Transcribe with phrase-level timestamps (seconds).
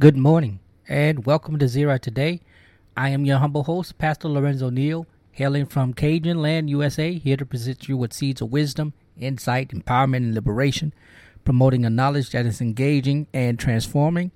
[0.00, 2.40] Good morning and welcome to Zera Today.
[2.96, 7.44] I am your humble host, Pastor Lorenzo Neal, hailing from Cajun Land, USA, here to
[7.44, 10.94] present you with seeds of wisdom, insight, empowerment, and liberation,
[11.44, 14.30] promoting a knowledge that is engaging and transforming.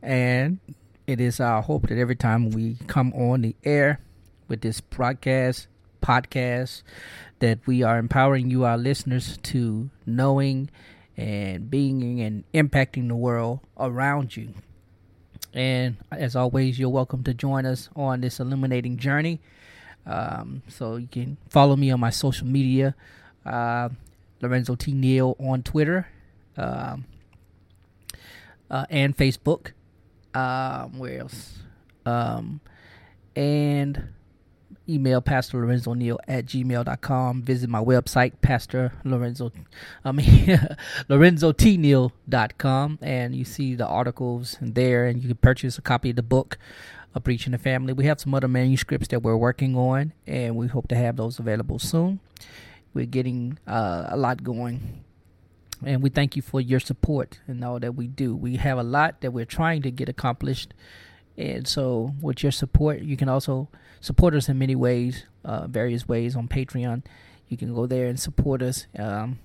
[0.00, 0.58] And
[1.06, 4.00] it is our hope that every time we come on the air
[4.48, 5.66] with this broadcast,
[6.00, 6.82] podcast,
[7.40, 10.70] that we are empowering you, our listeners, to knowing
[11.14, 14.54] and being and impacting the world around you.
[15.54, 19.40] And as always, you're welcome to join us on this illuminating journey.
[20.04, 22.94] Um, so you can follow me on my social media,
[23.46, 23.88] uh,
[24.42, 24.92] Lorenzo T.
[24.92, 26.08] Neal on Twitter
[26.56, 27.04] um,
[28.68, 29.70] uh, and Facebook.
[30.34, 31.58] Um, where else?
[32.04, 32.60] Um,
[33.36, 34.08] and
[34.88, 37.42] email Pastor Lorenzo Neal at gmail.com.
[37.42, 39.52] Visit my website, Pastor Lorenzo,
[40.04, 40.26] I mean,
[41.08, 42.98] LorenzoTneal.com.
[43.02, 46.58] And you see the articles there, and you can purchase a copy of the book,
[47.14, 47.92] A Breach in the Family.
[47.92, 51.38] We have some other manuscripts that we're working on, and we hope to have those
[51.38, 52.20] available soon.
[52.92, 55.04] We're getting uh, a lot going.
[55.84, 58.34] And we thank you for your support and all that we do.
[58.34, 60.72] We have a lot that we're trying to get accomplished.
[61.36, 63.68] And so, with your support, you can also
[64.04, 67.02] support us in many ways, uh, various ways on Patreon.
[67.48, 68.86] You can go there and support us.
[68.98, 69.38] Um,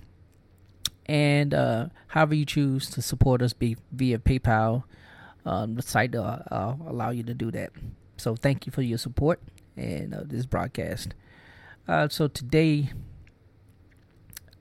[1.06, 4.84] and uh, however you choose to support us be via PayPal,
[5.46, 7.70] um, the site will uh, allow you to do that.
[8.18, 9.40] So thank you for your support
[9.78, 11.14] and uh, this broadcast.
[11.88, 12.90] Uh, so today,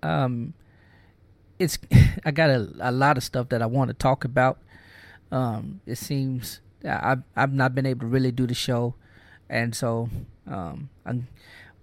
[0.01, 0.53] um,
[1.59, 1.77] it's
[2.25, 4.59] I got a, a lot of stuff that I want to talk about.
[5.29, 8.95] Um, it seems I've I've not been able to really do the show
[9.49, 10.09] and so
[10.47, 10.89] um,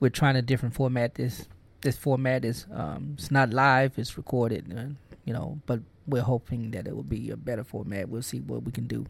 [0.00, 1.14] we're trying a different format.
[1.14, 1.48] This
[1.80, 5.60] this format is um, it's not live; it's recorded, uh, you know.
[5.66, 8.08] But we're hoping that it will be a better format.
[8.08, 9.06] We'll see what we can do.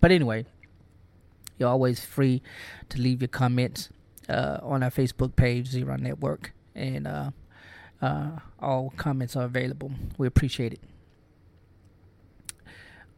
[0.00, 0.46] But anyway,
[1.58, 2.42] you're always free
[2.88, 3.90] to leave your comments
[4.28, 7.30] uh, on our Facebook page, Zera Network, and uh,
[8.02, 9.92] uh, all comments are available.
[10.18, 10.80] We appreciate it.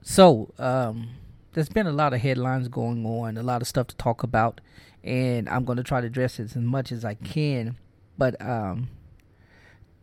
[0.03, 1.08] So, um,
[1.56, 4.61] there's been a lot of headlines going on, a lot of stuff to talk about,
[5.03, 7.78] and I'm going to try to address it as much as I can.
[8.19, 8.91] But um,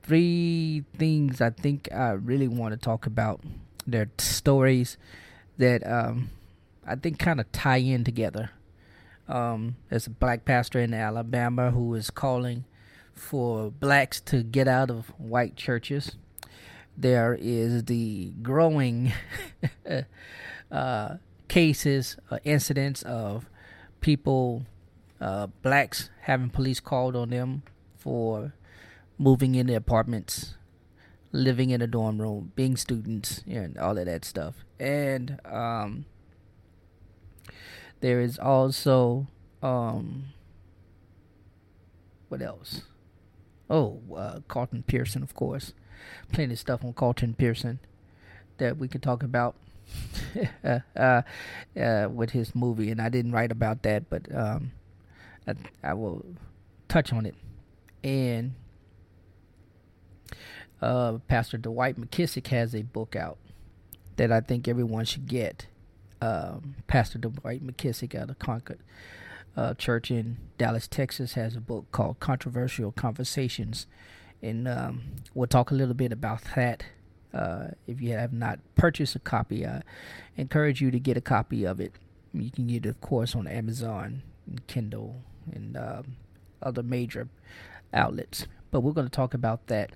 [0.01, 3.41] three things I think I really want to talk about.
[3.85, 4.97] They're stories
[5.59, 6.31] that um,
[6.87, 8.49] I think kind of tie in together.
[9.27, 12.65] Um, there's a black pastor in Alabama who is calling
[13.13, 16.15] for blacks to get out of white churches.
[16.97, 19.13] There is the growing
[20.71, 23.49] uh, cases, uh, incidents of
[24.01, 24.65] people,
[25.21, 27.63] uh, blacks, having police called on them
[27.97, 28.53] for
[29.17, 30.55] moving in their apartments,
[31.31, 34.65] living in a dorm room, being students, and all of that stuff.
[34.79, 36.05] And um,
[38.01, 39.27] there is also
[39.61, 40.25] um,
[42.33, 42.81] what else?
[43.69, 45.73] Oh, uh, Carlton Pearson, of course.
[46.31, 47.79] Plenty of stuff on Carlton Pearson
[48.57, 49.55] that we could talk about.
[50.63, 51.21] uh,
[51.79, 54.71] uh, with his movie, and I didn't write about that, but um,
[55.47, 56.25] I, I, will
[56.87, 57.35] touch on it.
[58.03, 58.53] And
[60.81, 63.37] uh, Pastor Dwight McKissic has a book out
[64.15, 65.67] that I think everyone should get.
[66.21, 68.79] Um, Pastor Dwight McKissic out of Concord
[69.55, 73.87] uh, Church in Dallas, Texas, has a book called Controversial Conversations,
[74.41, 76.85] and um, we'll talk a little bit about that
[77.33, 79.81] uh, if you have not purchased a copy, I
[80.37, 81.93] encourage you to get a copy of it.
[82.33, 85.21] You can get it, of course, on Amazon, and Kindle,
[85.51, 86.15] and um,
[86.61, 87.27] other major
[87.93, 88.47] outlets.
[88.71, 89.91] But we're going to talk about that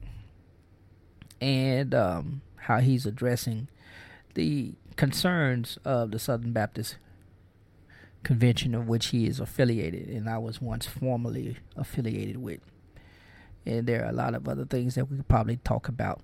[1.42, 3.68] and um, how he's addressing
[4.34, 6.98] the concerns of the Southern Baptist
[8.24, 12.60] Convention, of which he is affiliated, and I was once formally affiliated with.
[13.66, 16.22] And there are a lot of other things that we could probably talk about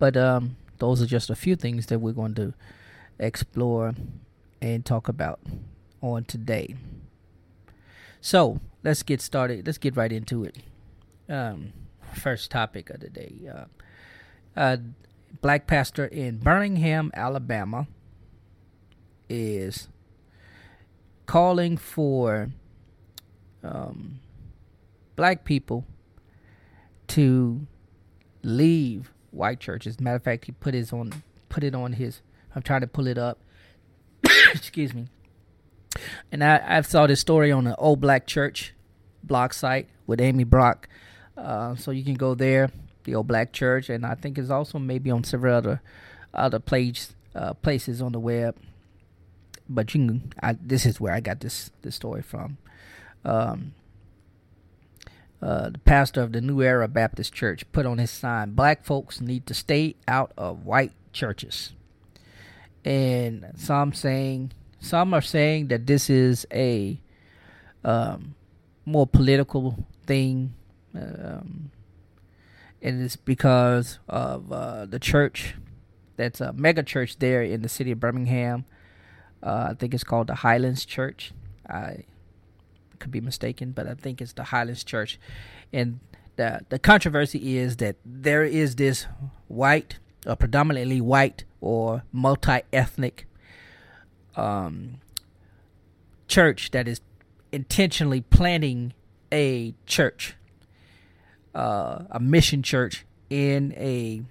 [0.00, 2.54] but um, those are just a few things that we're going to
[3.20, 3.94] explore
[4.60, 5.38] and talk about
[6.00, 6.74] on today.
[8.20, 9.66] So let's get started.
[9.66, 10.56] Let's get right into it.
[11.28, 11.72] Um,
[12.14, 13.64] first topic of the day: uh,
[14.58, 14.76] uh,
[15.40, 17.86] black pastor in Birmingham, Alabama,
[19.28, 19.88] is
[21.26, 22.48] calling for
[23.62, 24.18] um,
[25.14, 25.84] black people
[27.08, 27.66] to
[28.42, 30.00] leave white churches.
[30.00, 32.20] Matter of fact, he put his on put it on his.
[32.54, 33.38] I'm trying to pull it up.
[34.54, 35.08] Excuse me.
[36.30, 38.74] And I, I saw this story on the Old Black Church
[39.22, 40.88] blog site with Amy Brock.
[41.36, 42.70] Uh, so you can go there,
[43.04, 45.80] the Old Black Church, and I think it's also maybe on several other
[46.32, 48.56] other page uh, places on the web,
[49.68, 50.32] but you can.
[50.42, 52.58] I, this is where I got this this story from.
[53.24, 53.74] Um,
[55.42, 59.20] uh, the pastor of the New Era Baptist Church put on his sign, "Black folks
[59.20, 61.72] need to stay out of white churches."
[62.84, 67.00] And some saying, some are saying that this is a
[67.84, 68.34] um,
[68.86, 70.54] more political thing,
[70.94, 71.70] um,
[72.80, 75.54] and it's because of uh, the church
[76.16, 78.66] that's a mega church there in the city of Birmingham.
[79.42, 81.32] Uh, I think it's called the Highlands Church.
[81.66, 82.04] I
[83.00, 85.18] could be mistaken, but I think it's the Highlands Church.
[85.72, 86.00] And
[86.36, 89.06] the the controversy is that there is this
[89.48, 93.26] white, or predominantly white, or multi ethnic
[94.36, 95.00] um,
[96.28, 97.00] church that is
[97.52, 98.94] intentionally planting
[99.32, 100.36] a church,
[101.54, 104.22] uh, a mission church in a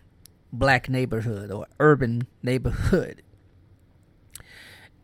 [0.51, 3.21] black neighborhood or urban neighborhood.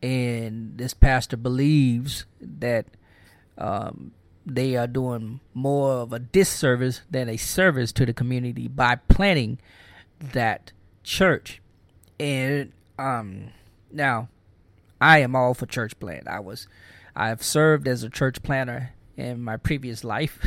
[0.02, 2.86] And this pastor believes that
[3.58, 4.12] um,
[4.46, 9.60] they are doing more of a disservice than a service to the community by planting
[10.20, 10.72] that
[11.04, 11.62] church.
[12.20, 13.50] And um,
[13.92, 14.30] now,
[15.02, 16.28] I am all for church plant.
[16.28, 16.68] I was,
[17.16, 20.40] I have served as a church planner in my previous life.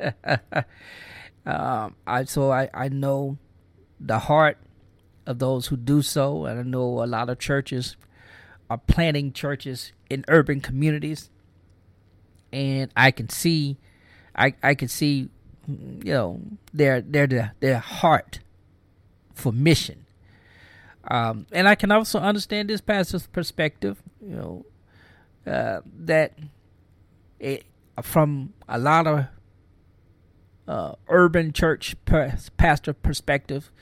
[1.46, 3.38] um, I so I I know
[4.00, 4.58] the heart
[5.26, 7.96] of those who do so, and I know a lot of churches
[8.68, 11.30] are planting churches in urban communities,
[12.52, 13.78] and I can see,
[14.34, 15.28] I I can see,
[15.66, 16.40] you know,
[16.72, 18.40] their their their heart
[19.34, 20.06] for mission.
[21.10, 24.66] Um, and I can also understand this pastor's perspective, you know,
[25.50, 26.38] uh, that
[27.40, 27.64] it,
[28.02, 29.26] from a lot of
[30.68, 31.96] uh, urban church
[32.56, 33.72] pastor perspective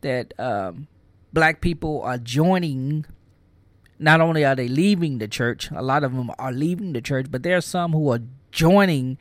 [0.00, 0.88] that um,
[1.32, 3.04] black people are joining.
[3.98, 7.26] Not only are they leaving the church, a lot of them are leaving the church,
[7.30, 8.20] but there are some who are
[8.52, 9.18] joining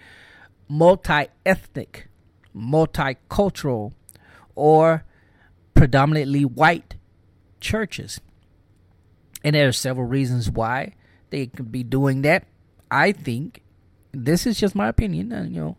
[0.67, 2.07] multi ethnic,
[2.55, 3.93] multicultural,
[4.55, 5.05] or
[5.73, 6.95] predominantly white
[7.59, 8.19] churches.
[9.43, 10.95] And there are several reasons why
[11.29, 12.45] they could be doing that.
[12.89, 13.61] I think
[14.11, 15.31] this is just my opinion.
[15.31, 15.77] And, you know,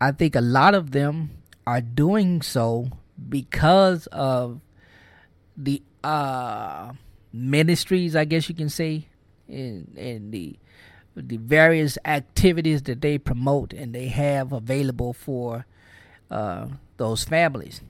[0.00, 1.30] I think a lot of them
[1.66, 2.88] are doing so
[3.28, 4.60] because of
[5.56, 6.92] the uh,
[7.32, 9.06] ministries, I guess you can say,
[9.48, 10.58] and and the
[11.16, 15.66] the various activities that they promote and they have available for
[16.30, 17.80] uh, those families.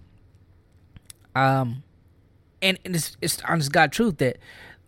[1.35, 1.83] Um,
[2.63, 4.39] and, and it's, it's honest God truth that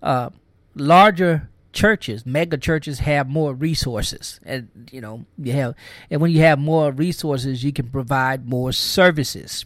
[0.03, 0.31] uh,
[0.75, 4.41] larger churches, mega churches have more resources.
[4.45, 5.75] And you know, you have
[6.11, 9.65] and when you have more resources, you can provide more services.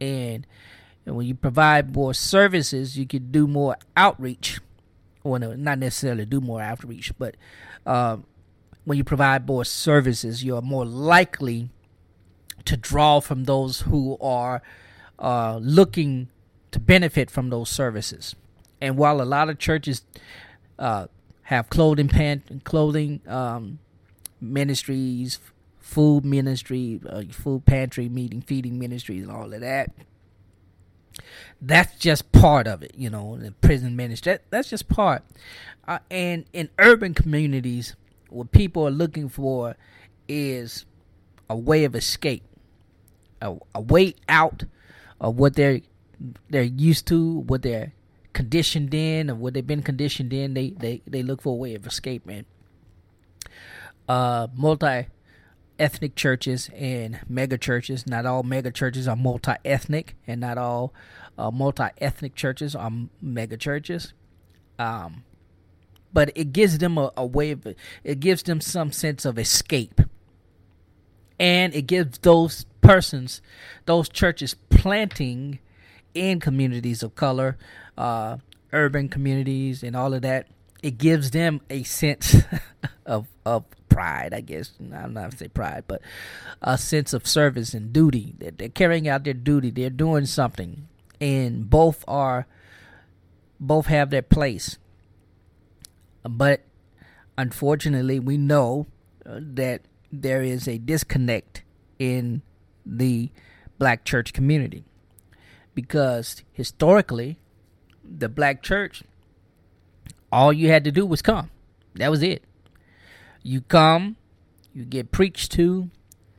[0.00, 0.46] And,
[1.08, 4.60] and when you provide more services, you can do more outreach.
[5.24, 7.34] Well, no, not necessarily do more outreach, but
[7.86, 8.18] uh,
[8.84, 11.70] when you provide more services, you're more likely
[12.66, 14.60] to draw from those who are
[15.18, 16.28] uh, looking
[16.72, 18.36] to benefit from those services.
[18.78, 20.02] And while a lot of churches
[20.78, 21.06] uh,
[21.44, 22.10] have clothing
[22.64, 23.78] clothing um,
[24.42, 25.38] ministries,
[25.80, 29.90] food ministry, uh, food pantry, meeting, feeding ministries, and all of that.
[31.60, 33.36] That's just part of it, you know.
[33.36, 35.22] The prison ministry, that, that's just part.
[35.86, 37.96] Uh, and in urban communities,
[38.28, 39.76] what people are looking for
[40.28, 40.84] is
[41.48, 42.44] a way of escape,
[43.40, 44.64] a, a way out
[45.20, 45.80] of what they're
[46.50, 47.92] they're used to, what they're
[48.32, 50.54] conditioned in, or what they've been conditioned in.
[50.54, 52.44] They they they look for a way of escape, man.
[54.08, 55.06] Uh, multi
[55.78, 58.06] ethnic churches and mega churches.
[58.06, 60.92] Not all mega churches are multi ethnic, and not all
[61.36, 64.12] uh, multi ethnic churches are mega churches.
[64.78, 65.24] Um,
[66.12, 67.66] but it gives them a, a way of
[68.04, 70.00] it gives them some sense of escape,
[71.38, 73.42] and it gives those persons,
[73.86, 75.58] those churches planting
[76.14, 77.56] in communities of color,
[77.96, 78.38] uh,
[78.72, 80.46] urban communities, and all of that.
[80.82, 82.36] It gives them a sense
[83.06, 84.72] of of pride, I guess.
[84.92, 86.02] I'm not say pride, but
[86.62, 88.34] a sense of service and duty.
[88.38, 89.70] That they're carrying out their duty.
[89.70, 90.88] They're doing something,
[91.20, 92.46] and both are
[93.60, 94.78] both have their place.
[96.22, 96.62] But
[97.36, 98.86] unfortunately, we know
[99.24, 101.62] uh, that there is a disconnect
[101.98, 102.42] in
[102.84, 103.30] the
[103.78, 104.84] black church community
[105.74, 107.38] because historically,
[108.04, 109.02] the black church,
[110.32, 111.50] all you had to do was come.
[111.94, 112.42] That was it.
[113.42, 114.16] You come,
[114.74, 115.90] you get preached to,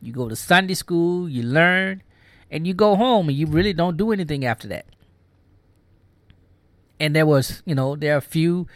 [0.01, 2.03] you go to Sunday school, you learn,
[2.51, 4.85] and you go home and you really don't do anything after that.
[6.99, 8.67] and there was, you know, there are a few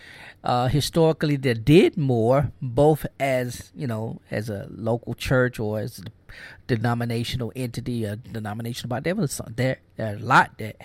[0.43, 5.99] uh, historically that did more, both as you know, as a local church or as
[5.99, 6.03] a
[6.67, 9.03] denominational entity, a denominational body.
[9.03, 10.77] There was there, there are a lot that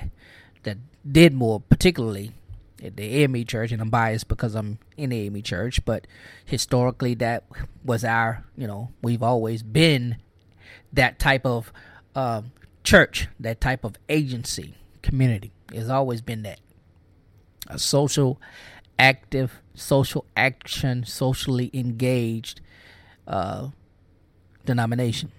[0.64, 0.78] that
[1.10, 2.32] did more, particularly
[2.82, 6.06] at the AME church, and I'm biased because I'm in the AME church, but
[6.44, 7.44] historically that
[7.84, 10.16] was our, you know, we've always been
[10.92, 11.72] that type of
[12.14, 12.42] uh,
[12.84, 15.52] church, that type of agency, community.
[15.72, 16.60] It's always been that.
[17.66, 18.40] A social,
[18.98, 22.60] active, social action, socially engaged
[23.26, 23.68] uh,
[24.64, 25.32] denomination.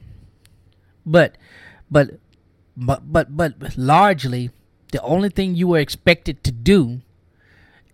[1.05, 1.37] But,
[1.89, 2.19] but,
[2.77, 4.51] but, but, but largely,
[4.91, 7.01] the only thing you were expected to do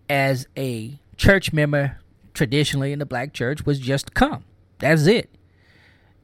[0.10, 2.00] as a church member
[2.34, 4.44] traditionally in the black church was just come.
[4.80, 5.30] That's it.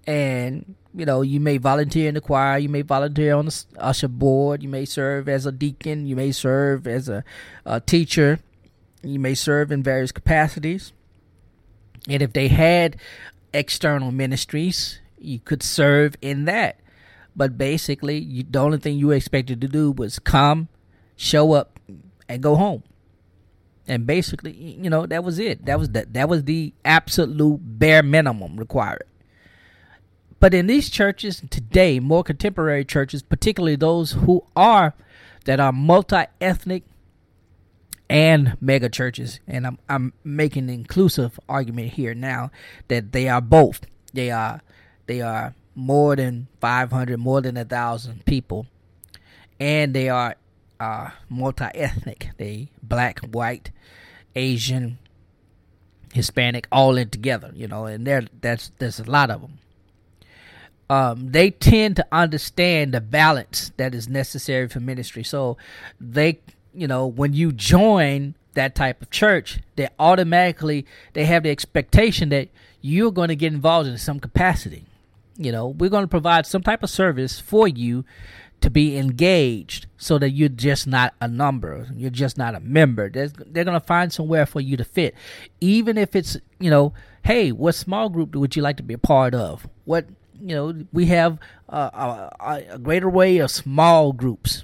[0.06, 4.10] And you know, you may volunteer in the choir, you may volunteer on the usher
[4.10, 7.24] board, you may serve as a deacon, you may serve as a,
[7.66, 8.40] a teacher,
[9.02, 10.92] you may serve in various capacities.
[12.10, 12.98] And if they had
[13.54, 16.80] external ministries, you could serve in that.
[17.36, 20.68] But basically, you, the only thing you were expected to do was come,
[21.16, 21.80] show up,
[22.28, 22.84] and go home
[23.92, 25.66] and basically, you know, that was it.
[25.66, 29.04] That was the, that was the absolute bare minimum required.
[30.40, 34.94] But in these churches today, more contemporary churches, particularly those who are
[35.44, 36.84] that are multi-ethnic
[38.10, 42.50] and mega churches, and I'm I'm making an inclusive argument here now
[42.88, 43.82] that they are both.
[44.14, 44.62] They are
[45.06, 48.68] they are more than 500, more than a thousand people,
[49.60, 50.36] and they are
[50.82, 52.32] uh, multi-ethnic.
[52.38, 53.70] They black, white,
[54.36, 54.98] Asian,
[56.12, 57.52] Hispanic, all in together.
[57.54, 59.60] You know, and there that's there's a lot of them.
[60.90, 65.24] Um, they tend to understand the balance that is necessary for ministry.
[65.24, 65.56] So
[66.02, 66.40] they,
[66.74, 72.30] you know, when you join that type of church, they automatically they have the expectation
[72.30, 72.50] that
[72.82, 74.86] you're going to get involved in some capacity.
[75.38, 78.04] You know, we're going to provide some type of service for you
[78.62, 83.10] to be engaged so that you're just not a number you're just not a member.
[83.10, 85.16] There's, they're going to find somewhere for you to fit.
[85.60, 89.00] Even if it's you know hey what small group would you like to be a
[89.00, 89.68] part of?
[89.86, 90.06] What
[90.40, 91.40] you know we have
[91.70, 94.64] a, a array of small groups.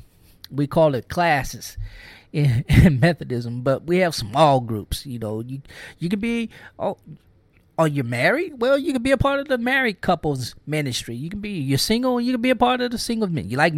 [0.49, 1.77] We call it classes
[2.31, 5.41] in, in methodism but we have small groups you know.
[5.41, 5.61] You
[5.99, 6.97] you could be oh
[7.77, 8.60] are you married?
[8.60, 11.15] Well, you can be a part of the married couples ministry.
[11.15, 12.19] You can be you're single.
[12.19, 13.50] You can be a part of the single men.
[13.50, 13.75] You like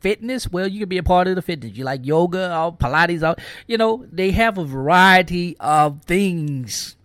[0.00, 0.50] fitness?
[0.50, 1.76] Well, you can be a part of the fitness.
[1.76, 3.22] You like yoga or Pilates?
[3.22, 6.96] Or, you know, they have a variety of things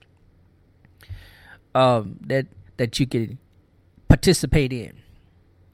[1.75, 3.39] um, that that you can
[4.07, 4.93] participate in.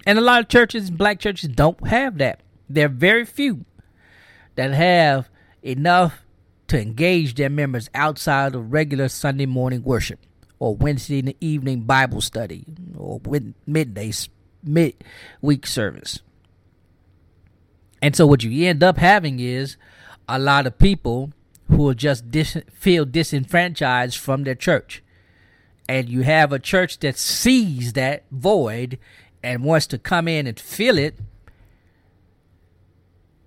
[0.07, 2.41] And a lot of churches, black churches, don't have that.
[2.67, 3.65] There are very few
[4.55, 5.29] that have
[5.61, 6.25] enough
[6.67, 10.19] to engage their members outside of regular Sunday morning worship
[10.63, 12.63] or Wednesday in the evening Bible study
[12.97, 13.19] or
[13.67, 14.13] midday
[14.63, 16.21] midweek service.
[18.01, 19.75] And so what you end up having is
[20.29, 21.33] a lot of people
[21.67, 25.03] who will just dis- feel disenfranchised from their church.
[25.89, 28.97] And you have a church that sees that void
[29.43, 31.19] and wants to come in and fill it,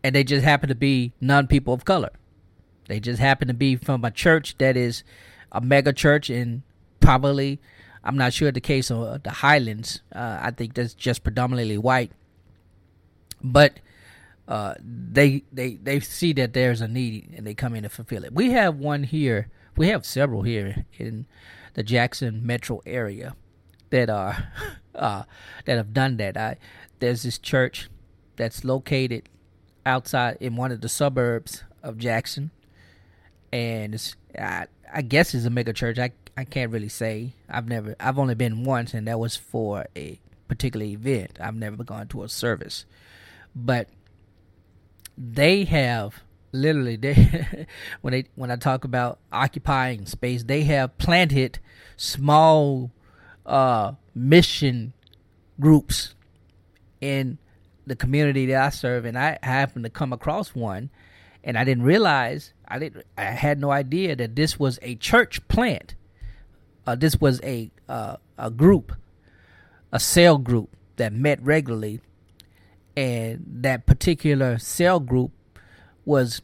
[0.04, 2.10] and they just happen to be non people of color.
[2.88, 5.02] They just happen to be from a church that is
[5.50, 6.62] a mega church in
[7.00, 7.60] probably
[8.06, 10.00] I'm not sure the case of the Highlands.
[10.14, 12.12] Uh, I think that's just predominantly white,
[13.42, 13.80] but
[14.46, 18.24] uh, they they they see that there's a need and they come in to fulfill
[18.24, 18.32] it.
[18.32, 19.48] We have one here.
[19.76, 21.26] We have several here in
[21.74, 23.34] the Jackson metro area
[23.90, 24.52] that are
[24.94, 25.24] uh,
[25.64, 26.36] that have done that.
[26.36, 26.58] I
[27.00, 27.88] there's this church
[28.36, 29.28] that's located
[29.84, 32.52] outside in one of the suburbs of Jackson,
[33.52, 35.98] and I, I guess it's a mega church.
[35.98, 37.32] I I can't really say.
[37.48, 37.96] I've never.
[37.98, 41.38] I've only been once, and that was for a particular event.
[41.40, 42.84] I've never gone to a service,
[43.54, 43.88] but
[45.16, 47.66] they have literally they
[48.02, 51.58] when they when I talk about occupying space, they have planted
[51.96, 52.90] small
[53.44, 54.92] uh, mission
[55.58, 56.14] groups
[57.00, 57.38] in
[57.86, 60.90] the community that I serve, and I happened to come across one,
[61.42, 65.46] and I didn't realize I didn't I had no idea that this was a church
[65.48, 65.94] plant
[66.86, 68.92] uh, this was a uh, a group,
[69.92, 72.00] a cell group that met regularly,
[72.96, 75.32] and that particular cell group
[76.04, 76.40] was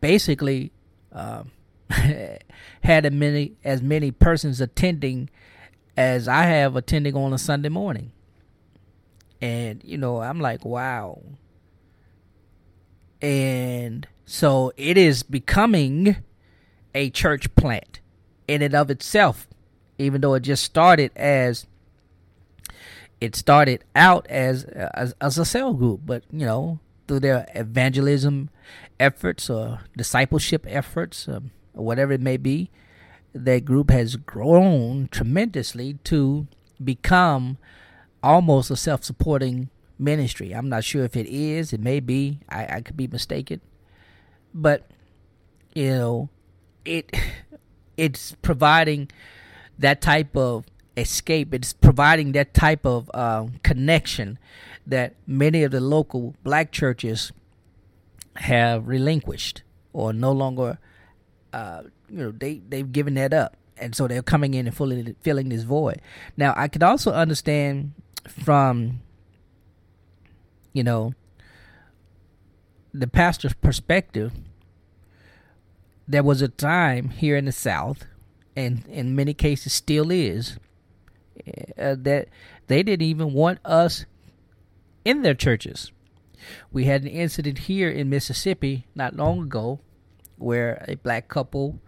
[0.00, 0.72] basically
[1.12, 1.44] uh,
[1.90, 5.28] had as many as many persons attending
[5.96, 8.12] as I have attending on a Sunday morning.
[9.40, 11.22] And you know, I'm like, wow.
[13.22, 16.16] And so it is becoming
[16.94, 18.00] a church plant
[18.48, 19.46] in and of itself,
[19.98, 21.66] even though it just started as
[23.20, 28.50] it started out as as, as a cell group, but you know through their evangelism
[28.98, 32.68] efforts or discipleship efforts um, or whatever it may be,
[33.32, 36.46] that group has grown tremendously to
[36.82, 37.58] become
[38.22, 40.52] almost a self-supporting ministry.
[40.52, 41.72] I'm not sure if it is.
[41.72, 42.40] It may be.
[42.48, 43.60] I, I could be mistaken,
[44.52, 44.90] but
[45.74, 46.28] you know,
[46.84, 47.10] it
[47.96, 49.10] it's providing
[49.78, 50.64] that type of
[50.96, 51.54] escape.
[51.54, 54.38] It's providing that type of uh, connection
[54.86, 57.32] that many of the local black churches
[58.36, 60.78] have relinquished or no longer.
[61.52, 65.14] Uh, you know, they they've given that up, and so they're coming in and fully
[65.20, 66.00] filling this void.
[66.36, 67.92] Now, I could also understand
[68.28, 69.00] from
[70.72, 71.14] you know
[72.92, 74.32] the pastor's perspective
[76.08, 78.06] there was a time here in the South,
[78.56, 80.58] and in many cases still is,
[81.78, 82.28] uh, that
[82.66, 84.06] they didn't even want us
[85.04, 85.92] in their churches.
[86.72, 89.80] We had an incident here in Mississippi not long ago
[90.36, 91.80] where a black couple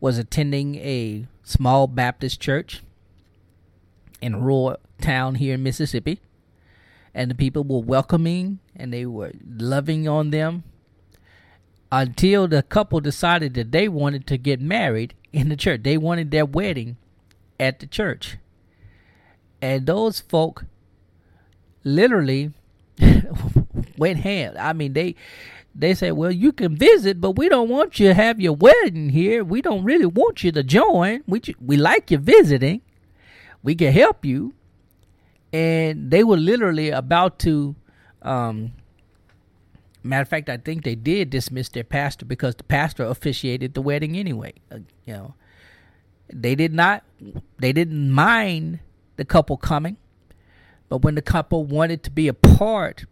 [0.00, 2.82] was attending a small Baptist church
[4.20, 6.20] in a rural town here in Mississippi.
[7.12, 10.62] And the people were welcoming and they were loving on them
[11.90, 15.82] until the couple decided that they wanted to get married in the church.
[15.82, 16.96] They wanted their wedding
[17.58, 18.36] at the church.
[19.62, 20.64] And those folk
[21.84, 22.52] literally
[23.96, 24.54] went ham.
[24.58, 25.16] I mean, they
[25.74, 29.10] they said, "Well, you can visit, but we don't want you to have your wedding
[29.10, 29.44] here.
[29.44, 31.22] We don't really want you to join.
[31.26, 32.80] We we like you visiting.
[33.62, 34.54] We can help you."
[35.52, 37.74] And they were literally about to
[38.22, 38.72] um,
[40.02, 43.82] Matter of fact, I think they did dismiss their pastor because the pastor officiated the
[43.82, 44.54] wedding anyway.
[44.70, 45.34] Uh, you know,
[46.32, 47.04] they did not,
[47.58, 48.80] they didn't mind
[49.16, 49.98] the couple coming,
[50.88, 53.04] but when the couple wanted to be a part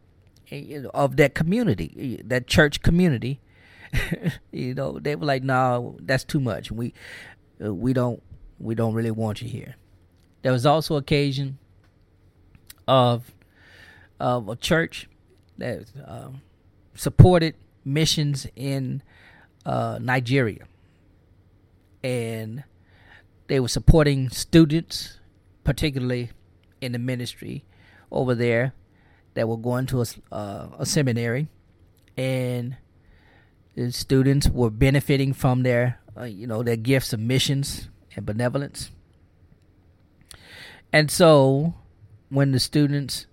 [0.51, 3.41] eh, of that community, eh, that church community,
[4.51, 6.71] you know, they were like, "No, that's too much.
[6.71, 6.95] We,
[7.63, 8.23] uh, we don't,
[8.59, 9.77] we don't really want you here."
[10.43, 11.59] There was also occasion
[12.87, 13.33] of
[14.19, 15.09] of a church
[15.59, 15.85] that.
[16.07, 16.41] Um,
[16.99, 19.03] supported missions in
[19.65, 20.67] uh, Nigeria,
[22.03, 22.65] and
[23.47, 25.21] they were supporting students,
[25.63, 26.31] particularly
[26.81, 27.65] in the ministry
[28.11, 28.75] over there,
[29.35, 31.49] that were going to a, uh, a seminary,
[32.17, 32.77] and
[33.77, 38.91] the students were benefiting from their, uh, you know, their gifts of missions and benevolence.
[40.93, 41.75] And so,
[42.29, 43.27] when the students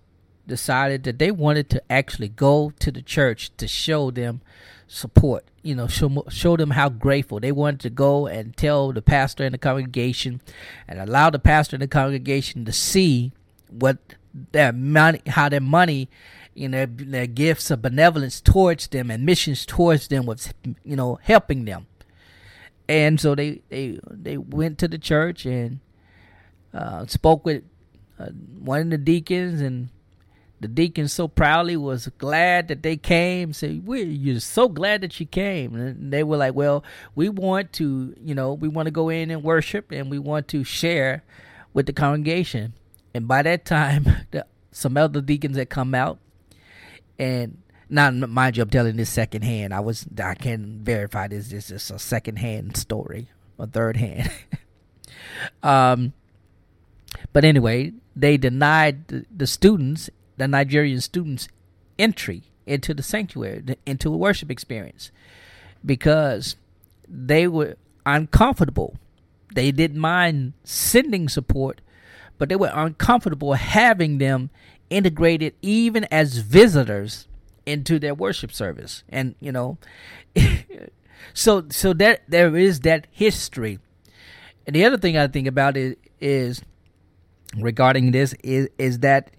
[0.48, 4.42] decided that they wanted to actually go to the church to show them
[4.88, 7.40] support you know show, show them how grateful.
[7.40, 10.40] They wanted to go and tell the pastor and the congregation
[10.88, 13.34] and allow the pastor and the congregation to see
[13.70, 13.98] what
[14.52, 16.08] their money how their money
[16.54, 20.54] you know their gifts of benevolence towards them and missions towards them was
[20.84, 21.88] you know helping them.
[22.88, 25.80] And so they they they went to the church and
[26.76, 27.64] uh, spoke with
[28.20, 28.28] uh,
[28.60, 29.90] one of the deacons and
[30.62, 33.54] the deacon so proudly was glad that they came.
[33.54, 37.74] Said, "We're you're so glad that you came." And they were like, "Well, we want
[37.74, 41.24] to, you know, we want to go in and worship, and we want to share
[41.74, 42.74] with the congregation."
[43.14, 46.20] And by that time, the, some other deacons had come out,
[47.20, 47.58] and
[47.90, 49.74] now mind you, I'm telling this secondhand.
[49.74, 51.50] I was I can verify this.
[51.50, 54.32] This is a secondhand story, a third hand.
[55.64, 56.14] um,
[57.34, 61.48] but anyway, they denied the, the students the Nigerian students'
[61.98, 65.12] entry into the sanctuary, into a worship experience,
[65.86, 66.56] because
[67.08, 68.98] they were uncomfortable.
[69.54, 71.82] They didn't mind sending support,
[72.38, 74.50] but they were uncomfortable having them
[74.90, 77.28] integrated even as visitors
[77.66, 79.04] into their worship service.
[79.10, 79.78] And you know,
[81.34, 83.80] so so that there is that history.
[84.68, 86.62] And the other thing I think about it is
[87.58, 89.32] regarding this is is that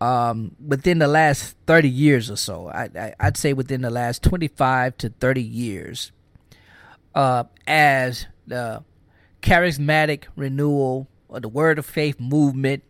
[0.00, 4.98] um, within the last 30 years or so, I, would say within the last 25
[4.98, 6.12] to 30 years,
[7.14, 8.84] uh, as the
[9.42, 12.82] charismatic renewal or the word of faith movement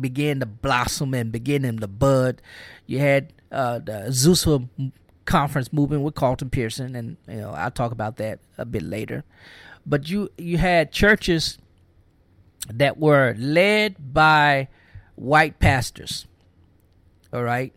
[0.00, 2.40] began to blossom and beginning to bud,
[2.86, 4.68] you had uh, the Azusa
[5.26, 9.24] conference movement with Carlton Pearson, and you know I'll talk about that a bit later.
[9.84, 11.58] But you you had churches
[12.72, 14.68] that were led by
[15.16, 16.26] white pastors
[17.32, 17.72] all right,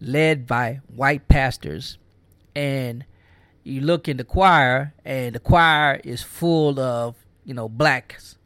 [0.00, 1.98] led by white pastors
[2.54, 3.04] and
[3.68, 7.14] you look in the choir, and the choir is full of
[7.44, 8.36] you know blacks.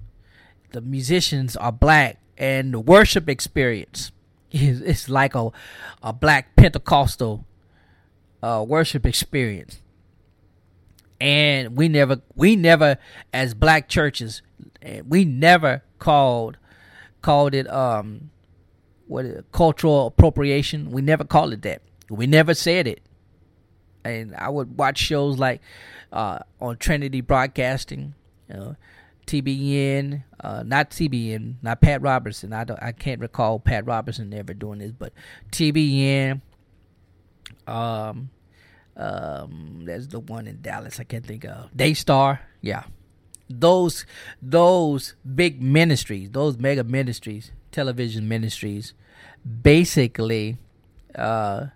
[0.73, 4.13] The musicians are black, and the worship experience
[4.51, 5.51] is it's like a
[6.03, 7.47] a black Pentecostal
[8.43, 9.79] uh, worship experience.
[11.21, 12.99] And we never, we never,
[13.33, 14.43] as black churches,
[15.07, 16.59] we never called
[17.23, 18.32] called it um
[19.07, 20.91] what cultural appropriation.
[20.91, 21.83] We never called it that.
[22.11, 23.01] We never said it.
[24.05, 25.61] And I would watch shows like
[26.13, 28.15] uh, on Trinity Broadcasting,
[28.49, 28.77] you know,
[29.27, 32.53] TBN, uh, not TBN, not Pat Robertson.
[32.53, 35.13] I don't, I can't recall Pat Robertson ever doing this, but
[35.51, 36.41] TBN.
[37.67, 38.31] Um,
[38.97, 41.01] um, there's the one in Dallas.
[41.01, 42.41] I can't think of Daystar.
[42.61, 42.85] Yeah,
[43.49, 44.05] those
[44.41, 48.95] those big ministries, those mega ministries, television ministries,
[49.63, 50.59] basically
[51.15, 51.67] uh,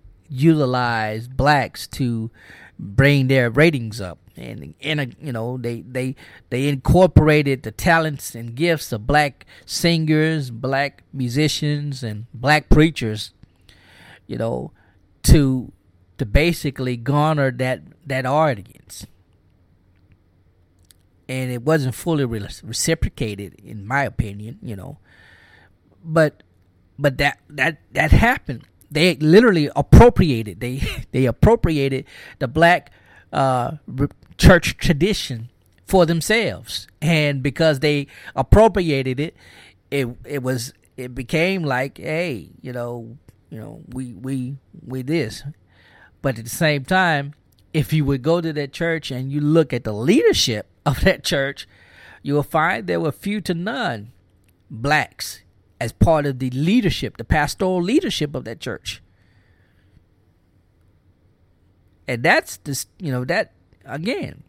[1.29, 2.31] blacks to
[2.79, 4.19] bring their ratings up.
[4.37, 6.15] And and you know they they
[6.51, 13.33] they incorporated the talents and gifts of black singers black musicians and black preachers
[14.27, 14.73] you know
[15.23, 15.73] to
[16.19, 19.07] to basically garner that that audience.
[21.29, 24.99] And it wasn't fully reciprocated in my opinion you know
[26.07, 26.43] but
[26.99, 28.65] but that that that happened.
[28.91, 32.07] They literally appropriated they they appropriated
[32.39, 32.93] the black
[33.33, 33.73] uh,
[34.39, 35.51] church tradition
[35.85, 36.87] for themselves.
[37.03, 39.37] And because they appropriated it
[39.91, 43.19] it it was it became like hey you know
[43.51, 45.43] you know we we we this.
[46.23, 47.35] But at the same time
[47.75, 51.25] if you would go to that church and you look at the leadership of that
[51.25, 51.69] church
[52.23, 54.13] you will find there were few to none
[54.71, 55.43] blacks
[55.81, 59.03] as part of the leadership, the pastoral leadership of that church.
[62.09, 63.53] And that's this, you know, that
[63.85, 64.43] again.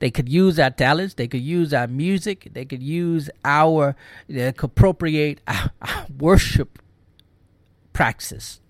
[0.00, 1.14] They could use our talents.
[1.14, 2.48] They could use our music.
[2.52, 3.96] They could use our,
[4.28, 6.80] they could appropriate our, our worship
[7.92, 8.60] praxis,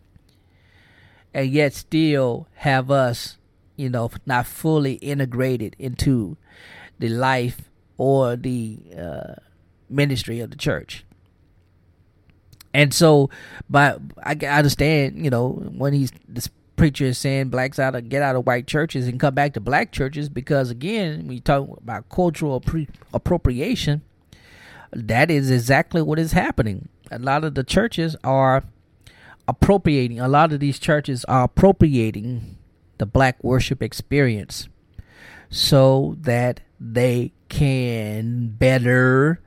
[1.34, 3.36] and yet still have us,
[3.76, 6.36] you know, not fully integrated into
[6.98, 9.34] the life or the uh,
[9.88, 11.04] ministry of the church.
[12.74, 13.30] And so,
[13.68, 18.22] but I, understand, you know, when he's this preacher is saying blacks out of get
[18.22, 22.08] out of white churches and come back to black churches because again, you talk about
[22.08, 22.62] cultural
[23.12, 24.02] appropriation,
[24.92, 26.88] that is exactly what is happening.
[27.10, 28.64] A lot of the churches are
[29.46, 30.20] appropriating.
[30.20, 32.56] A lot of these churches are appropriating
[32.98, 34.68] the black worship experience
[35.50, 39.40] so that they can better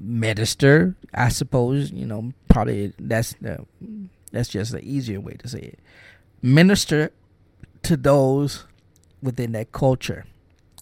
[0.00, 0.96] minister.
[1.14, 3.64] I suppose you know probably that's the
[4.30, 5.78] that's just the easier way to say it.
[6.40, 7.12] Minister
[7.82, 8.66] to those
[9.22, 10.24] within that culture,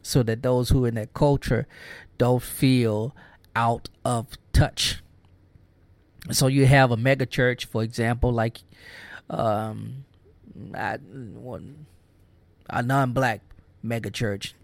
[0.03, 1.67] so that those who are in that culture
[2.19, 3.15] don't feel
[3.57, 5.03] out of touch.
[6.31, 8.59] So you have a mega church, for example, like
[9.29, 10.05] um,
[10.75, 10.99] I,
[12.69, 13.41] a non-black
[13.83, 14.55] mega church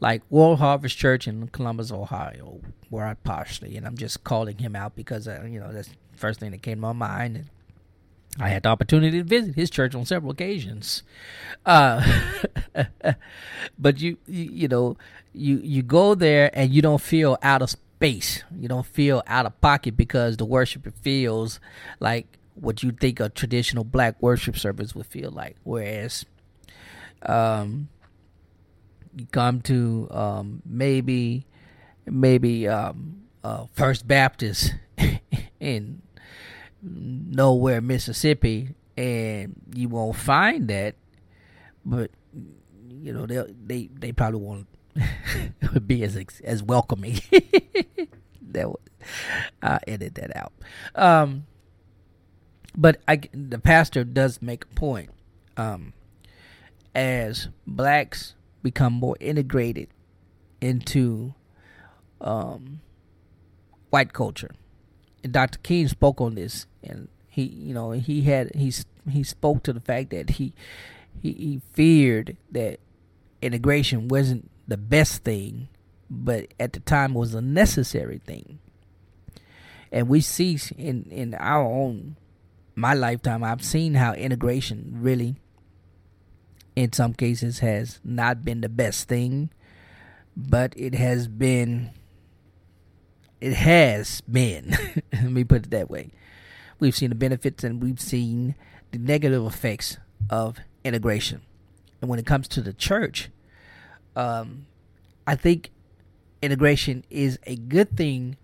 [0.00, 4.76] like World Harvest Church in Columbus, Ohio, where I partially, and I'm just calling him
[4.76, 7.36] out because uh, you know that's the first thing that came to my mind.
[7.36, 7.50] And
[8.38, 11.02] I had the opportunity to visit his church on several occasions.
[11.64, 12.04] Uh,
[13.78, 14.96] but you, you, you know,
[15.32, 18.44] you you go there and you don't feel out of space.
[18.58, 21.60] You don't feel out of pocket because the worship feels
[22.00, 25.56] like what you think a traditional black worship service would feel like.
[25.64, 26.26] Whereas,
[27.22, 27.88] um,
[29.32, 31.46] come to um, maybe
[32.06, 34.74] maybe um, uh, First Baptist
[35.60, 36.02] in
[36.82, 40.94] nowhere Mississippi, and you won't find that.
[41.84, 42.10] But
[42.88, 44.66] you know they they they probably won't
[45.86, 47.20] be as as welcoming.
[48.50, 48.68] that
[49.62, 50.52] I edit that out.
[50.94, 51.46] Um,
[52.76, 55.10] but I the pastor does make a point.
[55.56, 55.94] Um,
[56.94, 58.35] as blacks
[58.66, 59.88] become more integrated
[60.60, 61.32] into
[62.20, 62.80] um,
[63.90, 64.50] white culture.
[65.22, 65.60] And Dr.
[65.62, 68.72] King spoke on this, and he, you know, he had he
[69.08, 70.52] he spoke to the fact that he
[71.22, 72.80] he, he feared that
[73.40, 75.68] integration wasn't the best thing,
[76.10, 78.58] but at the time was a necessary thing.
[79.92, 82.16] And we see in in our own
[82.74, 85.36] my lifetime, I've seen how integration really
[86.76, 89.50] in some cases has not been the best thing,
[90.36, 91.90] but it has been
[93.40, 94.76] it has been
[95.12, 96.10] let me put it that way.
[96.78, 98.54] We've seen the benefits and we've seen
[98.92, 99.96] the negative effects
[100.28, 101.40] of integration.
[102.00, 103.30] And when it comes to the church,
[104.14, 104.66] um,
[105.26, 105.70] I think
[106.42, 108.36] integration is a good thing,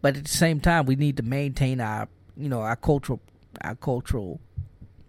[0.00, 3.20] but at the same time, we need to maintain our, you know, our cultural,
[3.60, 4.40] our cultural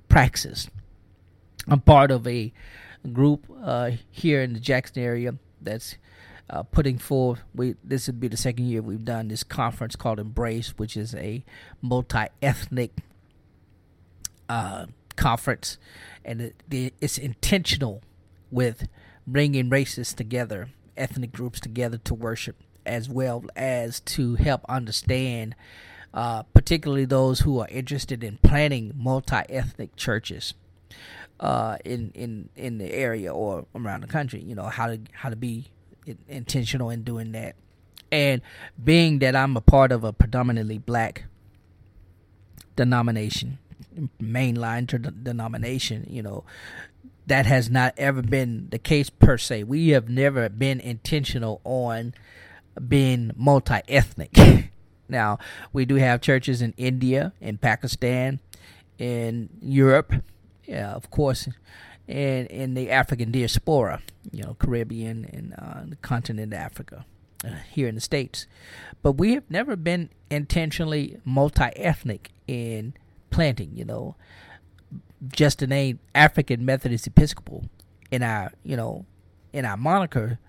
[0.09, 0.67] praxis.
[1.69, 2.53] I'm part of a
[3.11, 5.97] group uh, here in the Jackson area that's
[6.49, 7.41] uh, putting forth.
[7.53, 11.13] We this would be the second year we've done this conference called Embrace, which is
[11.15, 11.43] a
[11.81, 12.91] multi-ethnic
[14.47, 14.85] uh,
[15.17, 15.77] conference,
[16.23, 18.01] and it, it's intentional
[18.49, 18.87] with
[19.25, 25.55] bringing races together, ethnic groups together to worship, as well as to help understand.
[26.13, 30.53] Uh, particularly those who are interested in planning multi-ethnic churches
[31.39, 34.41] uh, in in in the area or around the country.
[34.41, 35.65] You know how to how to be
[36.27, 37.55] intentional in doing that,
[38.11, 38.41] and
[38.83, 41.25] being that I'm a part of a predominantly black
[42.75, 43.57] denomination,
[44.21, 46.45] mainline denomination, you know,
[47.25, 49.63] that has not ever been the case per se.
[49.63, 52.13] We have never been intentional on
[52.87, 54.37] being multi ethnic.
[55.09, 55.39] now,
[55.73, 58.39] we do have churches in India, in Pakistan,
[58.97, 60.13] in Europe,
[60.67, 61.47] yeah, of course,
[62.07, 64.01] and in the African diaspora,
[64.31, 67.05] you know, Caribbean and uh, the continent of Africa,
[67.43, 68.47] uh, here in the states.
[69.01, 72.93] But we have never been intentionally multi-ethnic in
[73.29, 73.71] planting.
[73.75, 74.15] You know,
[75.31, 77.65] just the name African Methodist Episcopal
[78.11, 79.05] in our, you know,
[79.53, 80.39] in our moniker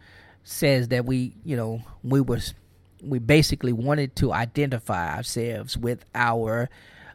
[0.45, 2.55] says that we, you know, we was
[3.03, 6.69] we basically wanted to identify ourselves with our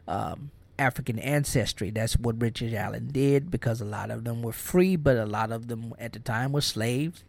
[0.08, 1.90] um, African ancestry.
[1.90, 5.52] That's what Richard Allen did because a lot of them were free, but a lot
[5.52, 7.24] of them at the time were slaves,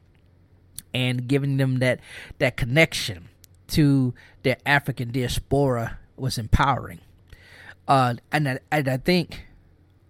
[0.93, 1.99] and giving them that
[2.39, 3.29] that connection
[3.67, 6.99] to their African diaspora was empowering.
[7.87, 9.45] Uh, and I, and I think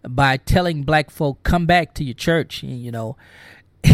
[0.07, 3.17] by telling black folk come back to your church, you know.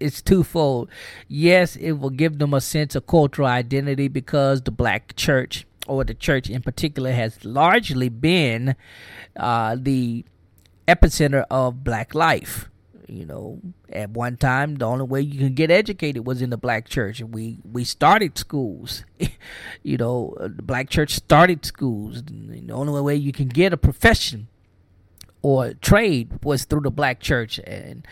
[0.00, 0.90] it's twofold.
[1.28, 6.04] Yes, it will give them a sense of cultural identity because the black church or
[6.04, 8.76] the church in particular, has largely been
[9.36, 10.24] uh, the
[10.88, 12.68] epicenter of black life.
[13.08, 13.60] You know,
[13.92, 17.20] at one time, the only way you can get educated was in the black church.
[17.22, 19.04] We we started schools.
[19.84, 22.24] you know, the black church started schools.
[22.24, 24.48] The only way you can get a profession
[25.42, 28.04] or trade was through the black church, and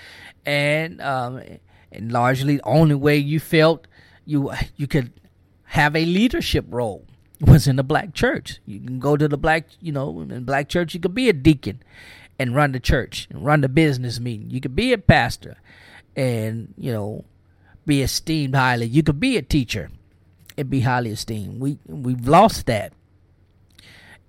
[0.47, 1.43] and um,
[1.91, 3.89] and largely the only way you felt
[4.25, 5.13] you you could
[5.65, 7.05] have a leadership role
[7.41, 8.61] was in the black church.
[8.67, 11.33] You can go to the black, you know, in black church, you could be a
[11.33, 11.83] deacon
[12.39, 14.51] and run the church and run the business meeting.
[14.51, 15.57] You could be a pastor
[16.17, 17.25] and, you know,
[17.87, 18.87] be esteemed highly.
[18.87, 19.91] You could be a teacher
[20.57, 21.61] and be highly esteemed.
[21.61, 22.93] We we've lost that.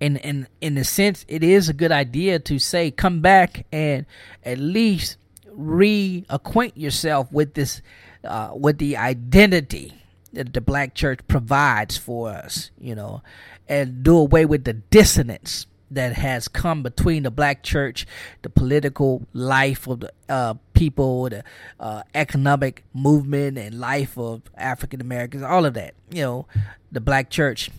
[0.00, 4.04] And and in a sense it is a good idea to say come back and
[4.44, 5.16] at least
[5.48, 7.80] reacquaint yourself with this
[8.24, 9.94] uh, with the identity
[10.36, 13.22] that the black church provides for us, you know,
[13.68, 18.06] and do away with the dissonance that has come between the black church,
[18.42, 21.44] the political life of the uh, people, the
[21.78, 25.94] uh, economic movement and life of African Americans, all of that.
[26.10, 26.46] You know,
[26.90, 27.70] the black church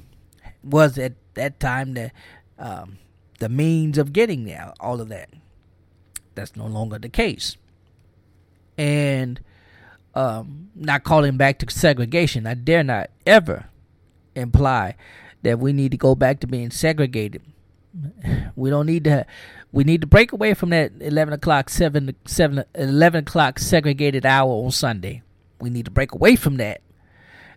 [0.63, 2.11] was at that time the
[2.57, 2.97] um,
[3.39, 4.73] the means of getting there.
[4.79, 5.29] All of that.
[6.35, 7.57] That's no longer the case,
[8.77, 9.39] and
[10.17, 12.47] um, not calling back to segregation.
[12.47, 13.65] I dare not ever
[14.33, 14.95] imply
[15.43, 17.43] that we need to go back to being segregated.
[18.55, 19.25] We don't need to.
[19.71, 24.51] We need to break away from that eleven o'clock, seven, seven, 11 o'clock segregated hour
[24.51, 25.21] on Sunday.
[25.59, 26.81] We need to break away from that.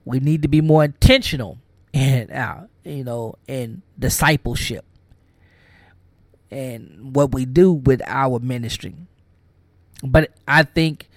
[0.05, 1.59] We need to be more intentional
[1.93, 4.85] in our, you know, in discipleship
[6.51, 8.95] and what we do with our ministry.
[10.03, 11.09] But I think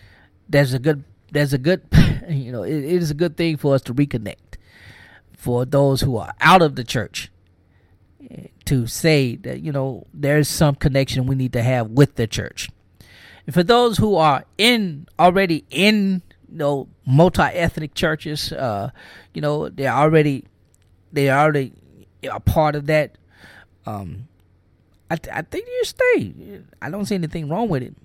[0.49, 1.81] there's a good there's a good,
[2.29, 4.57] you know, it, it is a good thing for us to reconnect
[5.35, 7.29] for those who are out of the church
[8.65, 12.69] to say that, you know, there's some connection we need to have with the church.
[13.45, 18.91] And for those who are in already in you know multi-ethnic churches, uh,
[19.33, 20.45] you know, they're already
[21.11, 21.73] they are already
[22.23, 23.17] a part of that.
[23.85, 24.29] Um,
[25.11, 26.61] I, th- I think you stay.
[26.81, 27.95] I don't see anything wrong with it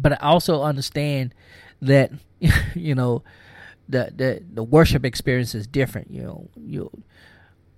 [0.00, 1.34] but I also understand
[1.82, 2.12] that
[2.74, 3.22] you know
[3.88, 6.10] the the the worship experience is different.
[6.10, 6.90] You know, you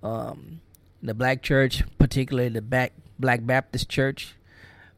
[0.03, 0.61] um,
[1.01, 4.35] the black church, particularly the back Black Baptist Church,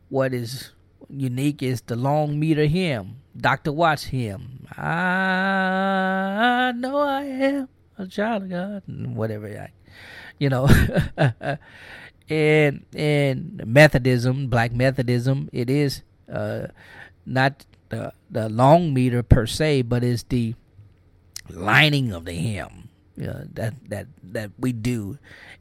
[0.09, 0.71] what is
[1.09, 3.71] unique is the long meter hymn, Dr.
[3.71, 4.67] Watts hymn.
[4.77, 9.47] I know I am a child of God, whatever.
[9.47, 9.71] I,
[10.39, 10.67] you know,
[12.29, 16.67] and and Methodism, Black Methodism, it is uh,
[17.25, 20.55] not the the long meter per se, but it's the
[21.49, 22.83] lining of the hymn
[23.15, 25.17] you know, that that that we do,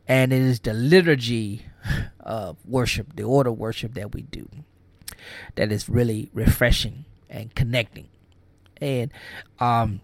[0.08, 1.66] and it is the liturgy
[2.20, 4.48] of worship, the order of worship that we do,
[5.56, 8.08] that is really refreshing and connecting,
[8.80, 9.12] and
[9.58, 10.00] um.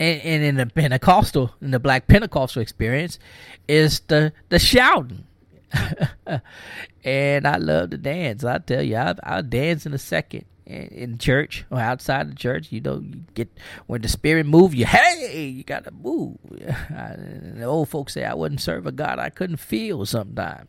[0.00, 3.18] And, and in the Pentecostal, in the Black Pentecostal experience,
[3.66, 5.26] is the the shouting,
[7.04, 8.44] and I love to dance.
[8.44, 12.70] I tell you, I, I'll dance in a second in church or outside the church.
[12.70, 13.48] You know, you get
[13.86, 14.86] when the spirit move you.
[14.86, 16.36] Hey, you gotta move.
[16.50, 20.68] the old folks say I wouldn't serve a God I couldn't feel sometime.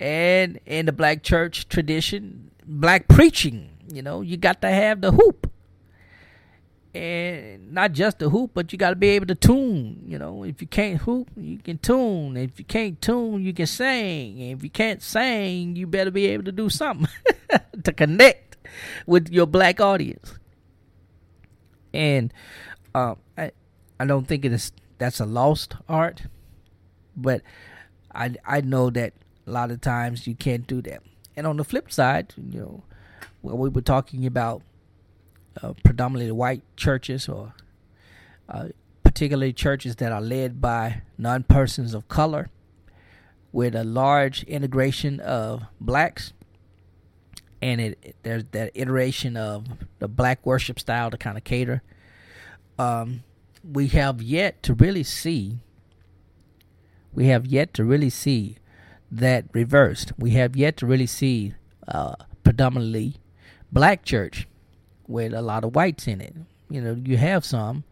[0.00, 5.10] And in the black church tradition, black preaching, you know, you got to have the
[5.10, 5.50] whoop.
[6.94, 10.02] And not just the whoop, but you got to be able to tune.
[10.06, 12.36] You know, if you can't whoop, you can tune.
[12.36, 14.40] If you can't tune, you can sing.
[14.40, 17.08] And if you can't sing, you better be able to do something
[17.84, 18.56] to connect
[19.06, 20.38] with your black audience.
[21.92, 22.32] And
[22.94, 23.52] um, I
[24.00, 26.22] I don't think it is that's a lost art,
[27.16, 27.42] but
[28.14, 29.12] I I know that
[29.46, 31.02] a lot of times you can't do that.
[31.36, 32.82] And on the flip side, you know,
[33.42, 34.62] when we were talking about
[35.62, 37.54] uh, predominantly white churches or
[38.48, 38.68] uh,
[39.02, 42.50] particularly churches that are led by non persons of color
[43.52, 46.32] with a large integration of blacks
[47.60, 49.66] and it there's that iteration of
[49.98, 51.82] the black worship style to kind of cater.
[52.78, 53.24] Um,
[53.64, 55.58] we have yet to really see.
[57.12, 58.56] We have yet to really see
[59.10, 60.12] that reversed.
[60.18, 61.54] We have yet to really see
[61.88, 63.16] uh, predominantly
[63.72, 64.46] black church
[65.08, 66.34] with a lot of whites in it.
[66.70, 67.82] You know, you have some,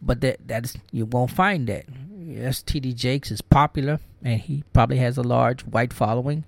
[0.00, 1.84] but that that's you won't find that.
[2.16, 2.94] Yes, T.D.
[2.94, 6.44] Jakes is popular, and he probably has a large white following.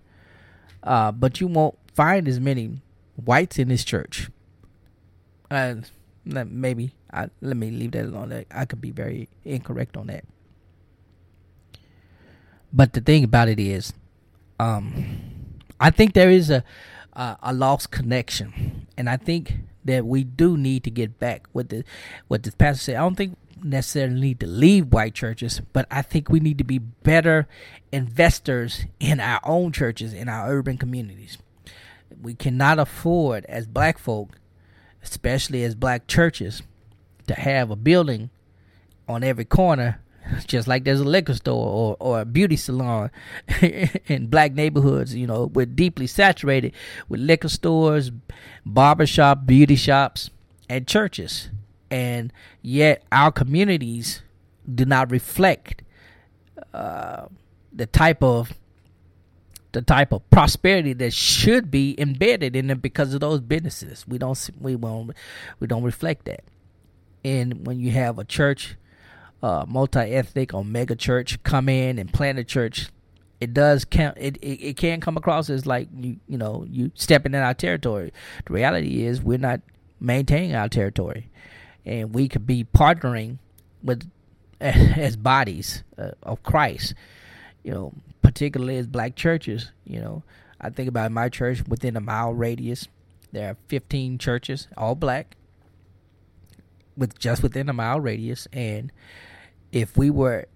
[0.82, 2.80] Uh, but you won't find as many
[3.16, 4.30] whites in his church.
[5.50, 5.76] Uh,
[6.24, 8.44] maybe I, let me leave that alone.
[8.50, 10.24] I could be very incorrect on that.
[12.72, 13.92] But the thing about it is,
[14.58, 16.64] um, I think there is a,
[17.12, 19.54] a a lost connection, and I think
[19.86, 21.84] that we do need to get back with the
[22.28, 22.96] what the pastor said.
[22.96, 26.64] I don't think necessarily need to leave white churches, but I think we need to
[26.64, 27.48] be better
[27.90, 31.38] investors in our own churches in our urban communities
[32.20, 34.38] we cannot afford as black folk,
[35.02, 36.62] especially as black churches,
[37.26, 38.30] to have a building
[39.08, 40.00] on every corner,
[40.46, 43.10] just like there's a liquor store or, or a beauty salon
[44.06, 46.72] in black neighborhoods, you know, we're deeply saturated
[47.08, 48.10] with liquor stores,
[48.64, 50.30] barbershop, beauty shops,
[50.68, 51.50] and churches.
[51.90, 54.22] And yet our communities
[54.72, 55.82] do not reflect
[56.74, 57.26] uh,
[57.72, 58.52] the type of
[59.72, 64.06] the type of prosperity that should be embedded in them because of those businesses.
[64.08, 65.12] We don't we won't
[65.60, 66.44] we don't reflect that.
[67.24, 68.76] And when you have a church,
[69.42, 72.88] uh, multi-ethnic or mega church come in and plant a church,
[73.40, 74.16] it does count.
[74.18, 77.54] It, it it can come across as like you you know you stepping in our
[77.54, 78.12] territory.
[78.46, 79.60] The reality is we're not
[80.00, 81.28] maintaining our territory,
[81.84, 83.38] and we could be partnering
[83.82, 84.10] with
[84.60, 86.94] as bodies uh, of Christ.
[87.62, 89.70] You know, particularly as black churches.
[89.84, 90.22] You know,
[90.60, 92.88] I think about my church within a mile radius.
[93.32, 95.36] There are 15 churches, all black,
[96.96, 98.48] with just within a mile radius.
[98.52, 98.92] And
[99.76, 100.46] if we were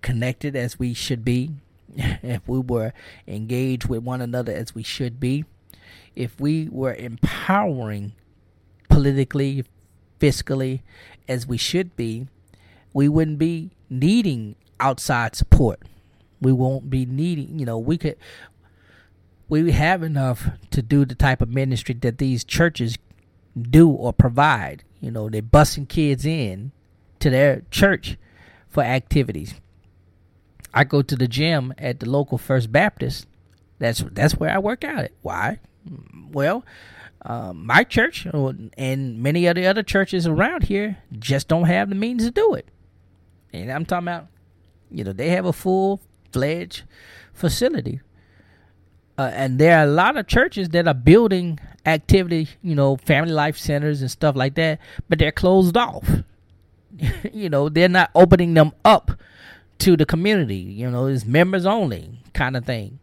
[0.00, 1.50] connected as we should be,
[1.96, 2.94] if we were
[3.28, 5.44] engaged with one another as we should be,
[6.16, 8.12] if we were empowering
[8.88, 9.66] politically,
[10.18, 10.80] fiscally
[11.28, 12.26] as we should be,
[12.94, 15.80] we wouldn't be needing outside support.
[16.40, 18.16] We won't be needing you know we could
[19.46, 22.96] we have enough to do the type of ministry that these churches
[23.60, 24.84] do or provide.
[25.00, 26.72] You know they're busing kids in
[27.20, 28.16] to their church
[28.74, 29.54] for activities.
[30.74, 33.28] I go to the gym at the local first baptist.
[33.78, 35.12] That's that's where i work out at.
[35.22, 35.60] Why?
[36.32, 36.64] Well
[37.24, 41.94] uh, my church and many of the other churches around here just don't have the
[41.94, 42.66] means to do it.
[43.52, 44.26] And i'm talking about
[44.90, 46.00] you know they have a full
[46.32, 46.82] fledged
[47.32, 48.00] facility.
[49.16, 53.30] Uh, and there are a lot of churches that are building activity, you know, family
[53.30, 56.24] life centers and stuff like that, but they're closed off.
[57.32, 59.12] you know, they're not opening them up
[59.78, 60.56] to the community.
[60.56, 62.98] You know, it's members only kind of thing,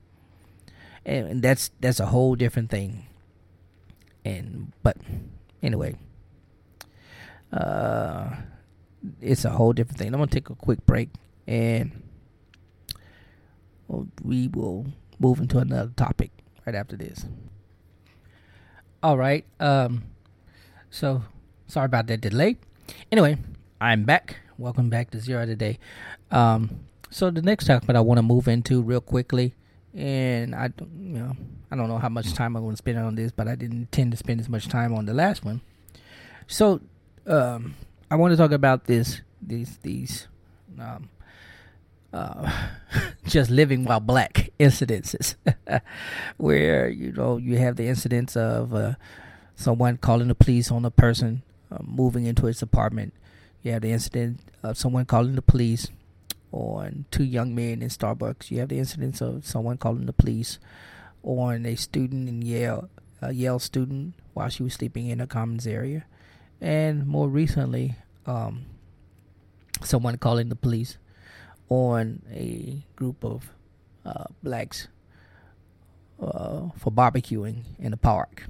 [1.06, 3.06] and, and that's that's a whole different thing.
[4.24, 4.98] And but
[5.64, 5.96] anyway,
[7.52, 8.36] uh,
[9.22, 10.08] it's a whole different thing.
[10.08, 11.10] I'm gonna take a quick break
[11.48, 12.04] and
[14.24, 14.86] we will
[15.20, 16.32] move into another topic
[16.66, 17.26] right after this.
[19.04, 19.46] All right.
[19.60, 20.04] Um,
[20.90, 21.24] so
[21.68, 22.58] sorry about that delay.
[23.12, 23.38] Anyway,
[23.82, 24.36] I'm back.
[24.60, 25.80] Welcome back to Zera Today.
[26.30, 29.56] Um, so the next topic I want to move into real quickly,
[29.96, 30.70] and I,
[31.00, 31.36] you know,
[31.72, 33.78] I don't know how much time I'm going to spend on this, but I didn't
[33.80, 35.62] intend to spend as much time on the last one.
[36.46, 36.80] So,
[37.26, 37.74] um,
[38.12, 40.28] I want to talk about this, these, these,
[40.80, 41.10] um,
[42.14, 42.52] uh,
[43.26, 45.34] just living while black incidences,
[46.38, 48.94] where you know you have the incidents of uh,
[49.56, 53.16] someone calling the police on a person uh, moving into his apartment.
[53.64, 55.90] You have the incident of someone calling the police
[56.52, 58.50] on two young men in Starbucks.
[58.50, 60.60] You have the incidents of someone calling the police
[61.24, 62.90] on a student in Yale,
[63.22, 66.06] a Yale student, while she was sleeping in a commons area,
[66.60, 67.96] and more recently,
[68.26, 68.66] um,
[69.84, 70.98] someone calling the police
[71.70, 73.52] on a group of
[74.06, 74.88] uh, blacks
[76.22, 78.46] uh, for barbecuing in a park.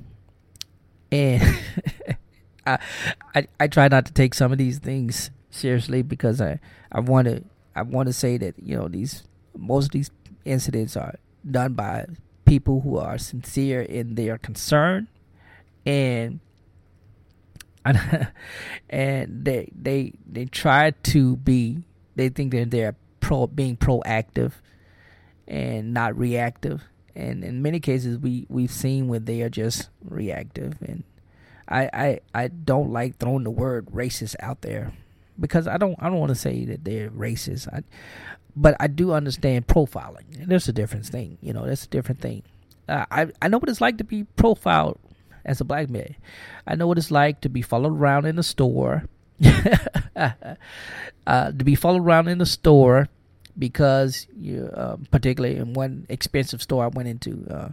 [1.12, 1.58] And
[2.66, 6.60] I, I try not to take some of these things seriously because I
[6.92, 7.44] I want to
[7.76, 9.24] I want to say that you know these
[9.58, 10.12] most of these
[10.46, 11.16] incidents are
[11.50, 12.06] done by
[12.46, 15.08] people who are sincere in their concern
[15.86, 16.40] and
[18.90, 21.84] and they they they try to be
[22.16, 24.54] they think that they're pro being proactive
[25.48, 26.84] and not reactive.
[27.16, 30.76] And in many cases, we we've seen where they are just reactive.
[30.82, 31.04] And
[31.72, 34.94] I I I don't like throwing the word racist out there
[35.40, 37.68] because I don't I don't want to say that they're racist.
[37.74, 37.84] I,
[38.56, 40.40] but I do understand profiling.
[40.40, 41.66] And there's a different thing, you know.
[41.66, 42.44] That's a different thing.
[42.88, 45.00] Uh, I I know what it's like to be profiled
[45.46, 46.16] as a black man.
[46.68, 49.06] I know what it's like to be followed around in the store.
[50.16, 53.08] uh, to be followed around in the store
[53.58, 57.70] because you, uh, particularly in one expensive store I went into, uh,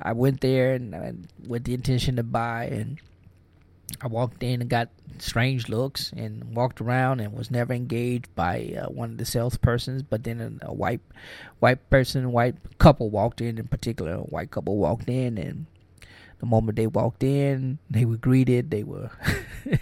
[0.00, 2.98] I went there and, and, with the intention to buy, and
[4.00, 4.88] I walked in and got
[5.18, 10.04] strange looks and walked around and was never engaged by uh, one of the salespersons.
[10.08, 11.00] But then a, white
[11.60, 13.58] white person, white couple walked in.
[13.58, 15.66] In particular, a white couple walked in, and
[16.40, 18.70] the moment they walked in, they were greeted.
[18.70, 19.10] They were,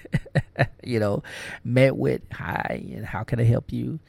[0.85, 1.23] you know,
[1.65, 4.01] met with hi and how can I help you?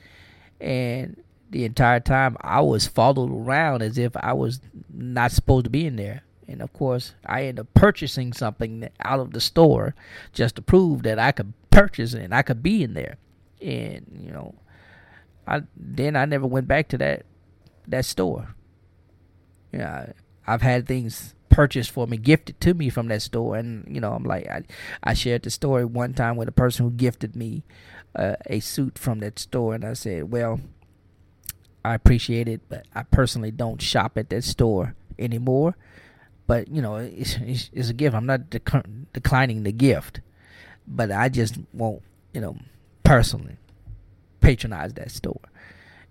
[0.62, 4.62] and the entire time I was followed around as if I was
[4.94, 6.24] not supposed to be in there.
[6.52, 9.96] And of course, I ended up purchasing something out of the store
[10.34, 13.18] just to prove that I could purchase it and I could be in there.
[13.62, 14.56] And you know,
[15.48, 17.26] I then I never went back to that
[17.88, 18.56] that store.
[19.72, 20.14] Yeah,
[20.46, 24.14] I've had things purchased for me, gifted to me from that store, and you know,
[24.14, 24.64] I'm like, I,
[25.04, 27.64] I shared the story one time with a person who gifted me
[28.16, 30.60] uh, a suit from that store, and I said, "Well,
[31.86, 35.76] I appreciate it, but I personally don't shop at that store anymore.
[36.52, 38.14] But you know, it's, it's, it's a gift.
[38.14, 40.20] I'm not dec- declining the gift,
[40.86, 42.02] but I just won't,
[42.34, 42.58] you know,
[43.06, 43.56] personally
[44.42, 45.40] patronize that store."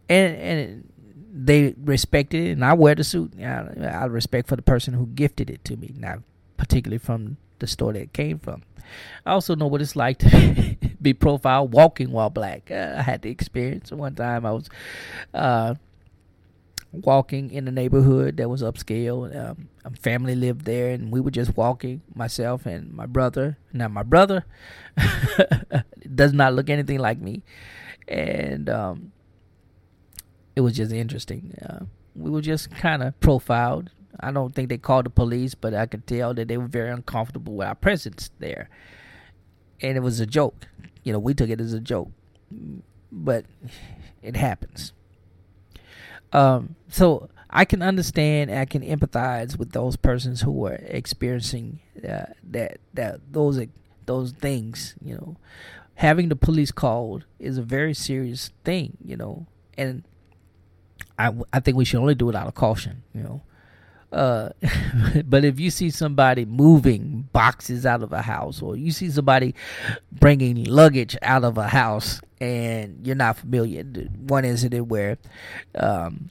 [0.09, 0.93] And and
[1.31, 3.35] they respected it, and I wear the suit.
[3.39, 6.21] I, respect for the person who gifted it to me, not
[6.57, 8.63] particularly from the store that it came from.
[9.27, 12.71] I also know what it's like to be profiled walking while black.
[12.71, 14.47] Uh, I had the experience one time.
[14.47, 14.71] I was
[15.35, 15.75] uh,
[16.93, 19.35] walking in a neighborhood that was upscale.
[19.35, 22.03] Um, a family lived there, and we were just walking.
[22.15, 23.59] Myself and my brother.
[23.73, 24.45] Now my brother
[26.15, 27.43] does not look anything like me,
[28.09, 29.13] and um,
[30.57, 31.57] it was just interesting.
[31.63, 31.85] Uh,
[32.15, 33.91] we were just kind of profiled.
[34.19, 36.91] I don't think they called the police, but I could tell that they were very
[36.91, 38.69] uncomfortable with our presence there.
[39.81, 40.67] And it was a joke.
[41.05, 42.11] You know, we took it as a joke.
[43.11, 43.47] But
[44.23, 44.93] it happens.
[46.33, 52.27] Um, so I can understand, I can empathize with those persons who are experiencing uh,
[52.51, 53.61] that that those
[54.07, 54.95] those things.
[55.03, 55.37] You know,
[55.95, 58.97] having the police called is a very serious thing.
[59.05, 60.05] You know, and
[61.19, 63.03] I I think we should only do it out of caution.
[63.15, 63.43] You know,
[64.13, 64.51] uh,
[65.25, 69.55] but if you see somebody moving boxes out of a house, or you see somebody
[70.13, 75.19] bringing luggage out of a house, and you're not familiar, one incident where
[75.77, 76.31] um,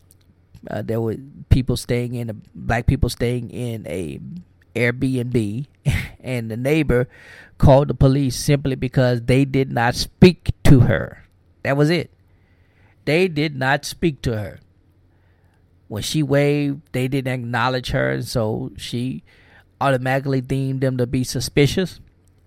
[0.69, 1.15] uh, there were
[1.49, 4.19] people staying in a black people staying in a
[4.75, 5.65] Airbnb,
[6.19, 7.07] and the neighbor
[7.57, 11.23] called the police simply because they did not speak to her.
[11.63, 12.11] That was it.
[13.05, 14.59] They did not speak to her
[15.89, 19.23] when she waved, they didn't acknowledge her, and so she
[19.81, 21.99] automatically deemed them to be suspicious.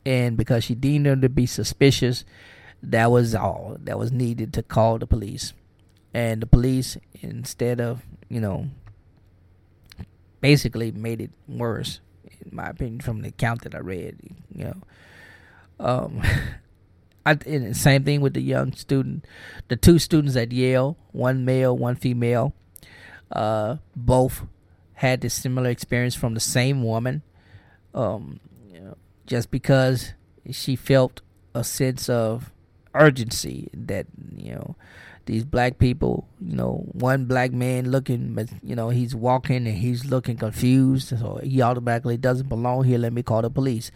[0.06, 2.24] And because she deemed them to be suspicious,
[2.82, 5.52] that was all that was needed to call the police.
[6.14, 8.68] and the police instead of you know
[10.40, 14.18] basically made it worse in my opinion from the account that I read
[14.54, 14.76] you know
[15.80, 16.22] um
[17.26, 17.36] I
[17.72, 19.24] same thing with the young student
[19.68, 22.54] the two students at Yale one male one female
[23.32, 24.46] uh both
[24.94, 27.22] had this similar experience from the same woman.
[27.94, 28.40] Um
[29.26, 30.12] just because
[30.50, 31.20] she felt
[31.54, 32.52] a sense of
[32.94, 34.06] urgency that
[34.36, 34.76] you know
[35.26, 40.04] these black people you know one black man looking you know he's walking and he's
[40.04, 42.98] looking confused so he automatically doesn't belong here.
[42.98, 43.90] Let me call the police.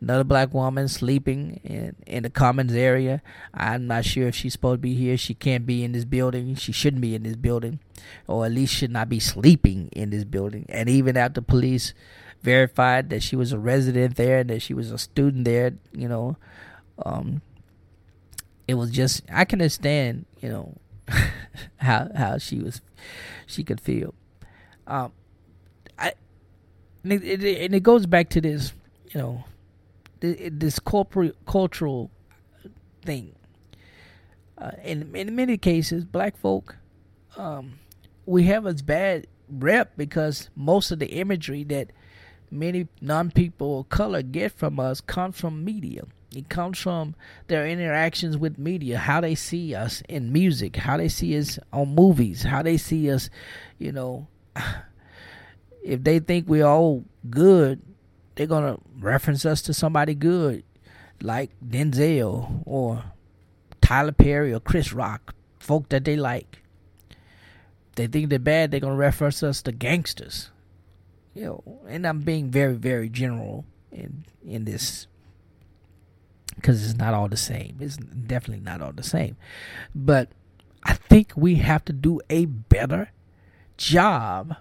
[0.00, 3.22] Another black woman sleeping in in the commons area.
[3.52, 5.16] I'm not sure if she's supposed to be here.
[5.16, 6.54] She can't be in this building.
[6.54, 7.80] She shouldn't be in this building
[8.26, 10.66] or at least should not be sleeping in this building.
[10.68, 11.94] And even after police
[12.42, 16.08] verified that she was a resident there and that she was a student there you
[16.08, 16.36] know
[17.04, 17.42] um
[18.68, 20.76] it was just I can understand, you know,
[21.78, 22.82] how how she was
[23.46, 24.14] she could feel.
[24.86, 25.12] Um,
[25.98, 26.12] I
[27.02, 28.72] and it, it, and it goes back to this,
[29.10, 29.44] you know,
[30.20, 32.10] this corporate cultural
[33.02, 33.34] thing.
[34.58, 36.76] Uh, in in many cases, black folk,
[37.36, 37.78] um,
[38.26, 41.90] we have a bad rep because most of the imagery that
[42.50, 46.02] many non people of color get from us comes from media.
[46.34, 47.14] It comes from
[47.46, 51.94] their interactions with media, how they see us in music, how they see us on
[51.94, 53.30] movies, how they see us,
[53.78, 54.26] you know.
[55.80, 57.80] If they think we're all good,
[58.34, 60.62] they're going to reference us to somebody good,
[61.22, 63.04] like Denzel or
[63.80, 66.58] Tyler Perry or Chris Rock, folk that they like.
[67.94, 70.50] They think they're bad, they're going to reference us to gangsters.
[71.34, 75.06] You know, and I'm being very, very general in in this
[76.60, 77.76] because it's not all the same.
[77.80, 79.36] It's definitely not all the same.
[79.94, 80.30] But
[80.82, 83.10] I think we have to do a better
[83.76, 84.56] job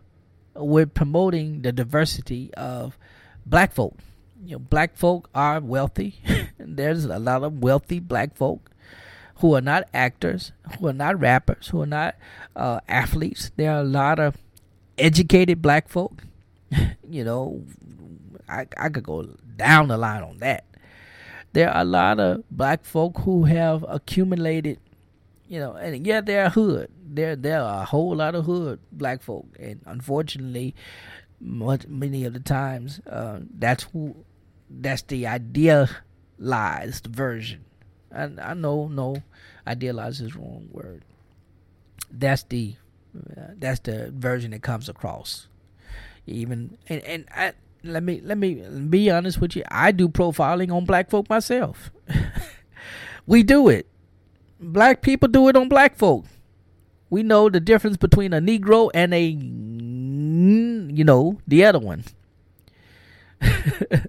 [0.55, 2.97] with promoting the diversity of
[3.45, 3.95] black folk.
[4.43, 6.19] You know, black folk are wealthy.
[6.59, 8.71] There's a lot of wealthy black folk
[9.37, 12.15] who are not actors, who are not rappers, who are not
[12.55, 13.51] uh, athletes.
[13.55, 14.37] There are a lot of
[14.97, 16.23] educated black folk.
[17.09, 17.63] you know,
[18.49, 20.65] I I could go down the line on that
[21.57, 24.79] there are a lot of black folk who have accumulated,
[25.47, 26.91] you know, and yeah, they're hood.
[27.03, 30.75] There, there are a whole lot of hood black folk, and unfortunately,
[31.41, 34.23] much many of the times, uh, that's who,
[34.69, 37.65] that's the idealized version.
[38.13, 39.23] I, I know, no,
[39.65, 41.05] idealized is wrong word.
[42.11, 42.75] That's the,
[43.35, 45.47] uh, that's the version that comes across.
[46.27, 47.53] Even and and I
[47.87, 48.55] let me let me
[48.89, 49.63] be honest with you.
[49.69, 51.91] I do profiling on black folk myself.
[53.25, 53.87] we do it.
[54.59, 56.25] Black people do it on black folk.
[57.09, 62.03] We know the difference between a Negro and a you know the other one.
[63.41, 64.01] I,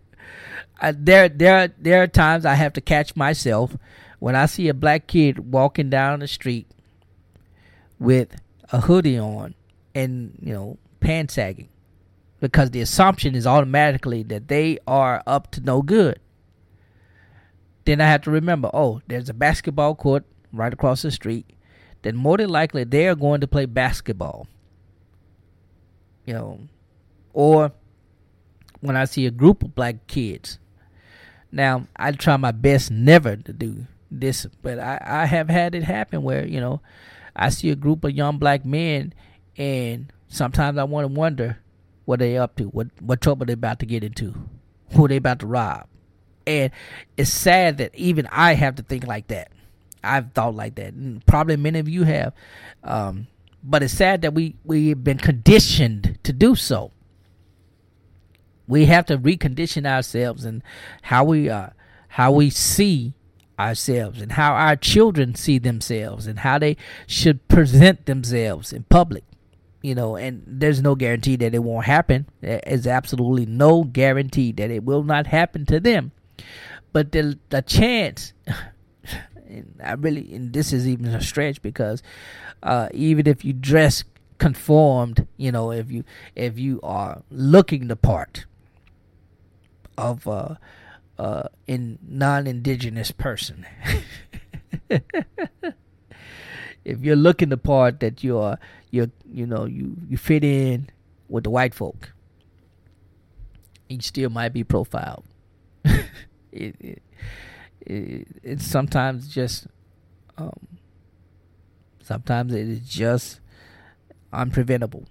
[0.81, 3.77] uh, there there there are times I have to catch myself
[4.19, 6.67] when I see a black kid walking down the street
[7.99, 8.37] with
[8.73, 9.55] a hoodie on
[9.95, 11.69] and you know pants sagging
[12.41, 16.21] because the assumption is automatically that they are up to no good.
[17.85, 21.47] Then I have to remember, oh, there's a basketball court right across the street.
[22.03, 24.47] Then more than likely they are going to play basketball.
[26.27, 26.61] You know,
[27.33, 27.73] or
[28.81, 30.59] when I see a group of black kids.
[31.51, 35.83] Now, I try my best never to do this, but I, I have had it
[35.83, 36.83] happen where, you know,
[37.35, 39.15] I see a group of young black men
[39.57, 41.59] and sometimes I want to wonder
[42.09, 44.35] what they up to, what what trouble they about to get into,
[44.95, 45.87] who they about to rob.
[46.47, 46.73] And
[47.19, 49.53] it's sad that even I have to think like that.
[50.03, 50.95] I've thought like that.
[50.95, 52.33] And probably many of you have.
[52.83, 53.27] Um,
[53.63, 56.93] but it's sad that we, we've been conditioned to do so.
[58.67, 60.63] We have to recondition ourselves and
[61.03, 61.69] how we uh,
[62.09, 63.13] how we see
[63.59, 69.25] ourselves and how our children see themselves and how they should present themselves in public
[69.83, 72.27] you know, and there's no guarantee that it won't happen.
[72.41, 76.13] There is absolutely no guarantee that it will not happen to them.
[76.93, 78.33] But the the chance,
[79.85, 82.03] I really, and this is even a stretch because
[82.63, 84.05] uh, even if you dress
[84.39, 86.05] conformed, you know, if you
[86.35, 88.47] if you are looking the part
[89.97, 90.55] of uh,
[91.19, 93.67] uh, in non-indigenous person.
[96.85, 98.59] if you're looking the part that you are
[98.91, 100.89] you you know you you fit in
[101.29, 102.13] with the white folk,
[103.89, 105.25] you still might be profiled.
[105.85, 107.03] it, it,
[107.81, 109.67] it, it's sometimes just
[110.37, 110.69] um,
[112.09, 113.39] Sometimes it is just
[114.33, 115.05] unpreventable.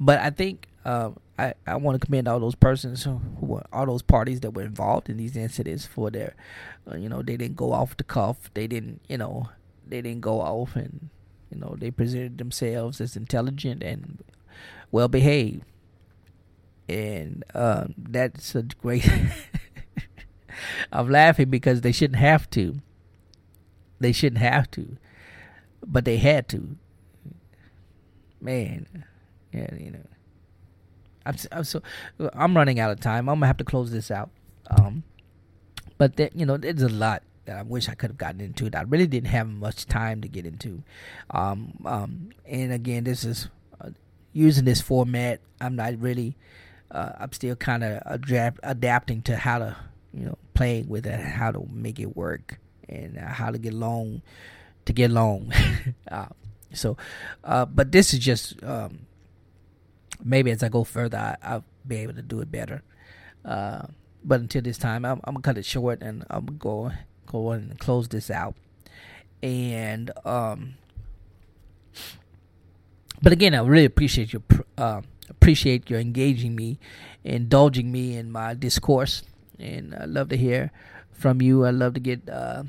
[0.00, 3.64] But I think uh, I I want to commend all those persons who, who, were
[3.72, 6.34] all those parties that were involved in these incidents for their,
[6.90, 8.50] uh, you know, they didn't go off the cuff.
[8.54, 9.50] They didn't, you know,
[9.86, 11.08] they didn't go off and,
[11.50, 14.22] you know, they presented themselves as intelligent and
[14.90, 15.64] well behaved.
[16.88, 19.08] And uh, that's a great.
[20.92, 22.80] I'm laughing because they shouldn't have to.
[24.00, 24.96] They shouldn't have to,
[25.86, 26.76] but they had to.
[28.40, 28.86] Man,
[29.52, 30.06] yeah, you know.
[31.26, 31.82] I'm, I'm so
[32.32, 33.28] I'm running out of time.
[33.28, 34.30] I'm gonna have to close this out.
[34.70, 35.02] Um,
[35.98, 38.68] but there, you know, there's a lot that I wish I could have gotten into.
[38.70, 40.82] That I really didn't have much time to get into.
[41.30, 43.48] Um, um, and again, this is
[43.80, 43.90] uh,
[44.32, 45.40] using this format.
[45.60, 46.36] I'm not really.
[46.90, 49.76] Uh, I'm still kind of adapt, adapting to how to,
[50.12, 53.72] you know, playing with it, how to make it work, and uh, how to get
[53.72, 54.22] along,
[54.84, 55.52] to get along.
[56.10, 56.26] uh,
[56.74, 56.96] so,
[57.44, 59.06] uh, but this is just um,
[60.22, 62.82] maybe as I go further, I, will be able to do it better.
[63.44, 63.86] Uh,
[64.24, 66.92] but until this time, I'm, I'm, gonna cut it short and I'm gonna go
[67.30, 68.54] go and close this out.
[69.42, 70.74] And um,
[73.22, 74.42] but again, I really appreciate your
[74.76, 76.78] uh, appreciate your engaging me,
[77.24, 79.22] indulging me in my discourse,
[79.58, 80.72] and I love to hear
[81.12, 81.64] from you.
[81.64, 82.28] I love to get.
[82.28, 82.64] Uh,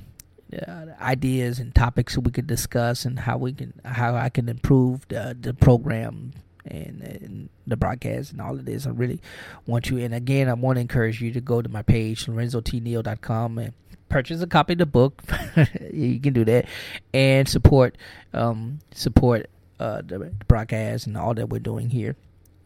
[0.67, 4.49] uh, ideas and topics that we could discuss and how we can how I can
[4.49, 6.33] improve the, the program
[6.65, 8.87] and, and, the broadcast and all of this.
[8.87, 9.21] I really
[9.67, 9.99] want you.
[9.99, 13.73] And again, I want to encourage you to go to my page, LorenzoTNeal.com, and
[14.09, 15.21] purchase a copy of the book.
[15.93, 16.65] you can do that
[17.13, 17.95] and support
[18.33, 19.49] um, support
[19.79, 22.15] uh, the broadcast and all that we're doing here.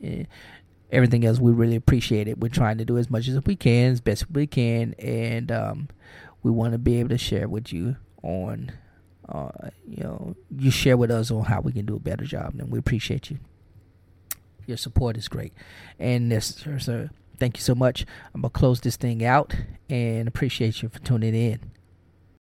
[0.02, 0.28] And
[0.92, 2.40] everything else, we really appreciate it.
[2.40, 5.90] We're trying to do as much as we can, as best we can, and um,
[6.42, 8.72] we want to be able to share with you on.
[9.28, 12.54] Uh, you know, you share with us on how we can do a better job,
[12.60, 13.40] and we appreciate you.
[14.66, 15.54] Your support is great.
[15.98, 18.06] And this, sir, thank you so much.
[18.34, 19.56] I'm going to close this thing out
[19.90, 21.72] and appreciate you for tuning in.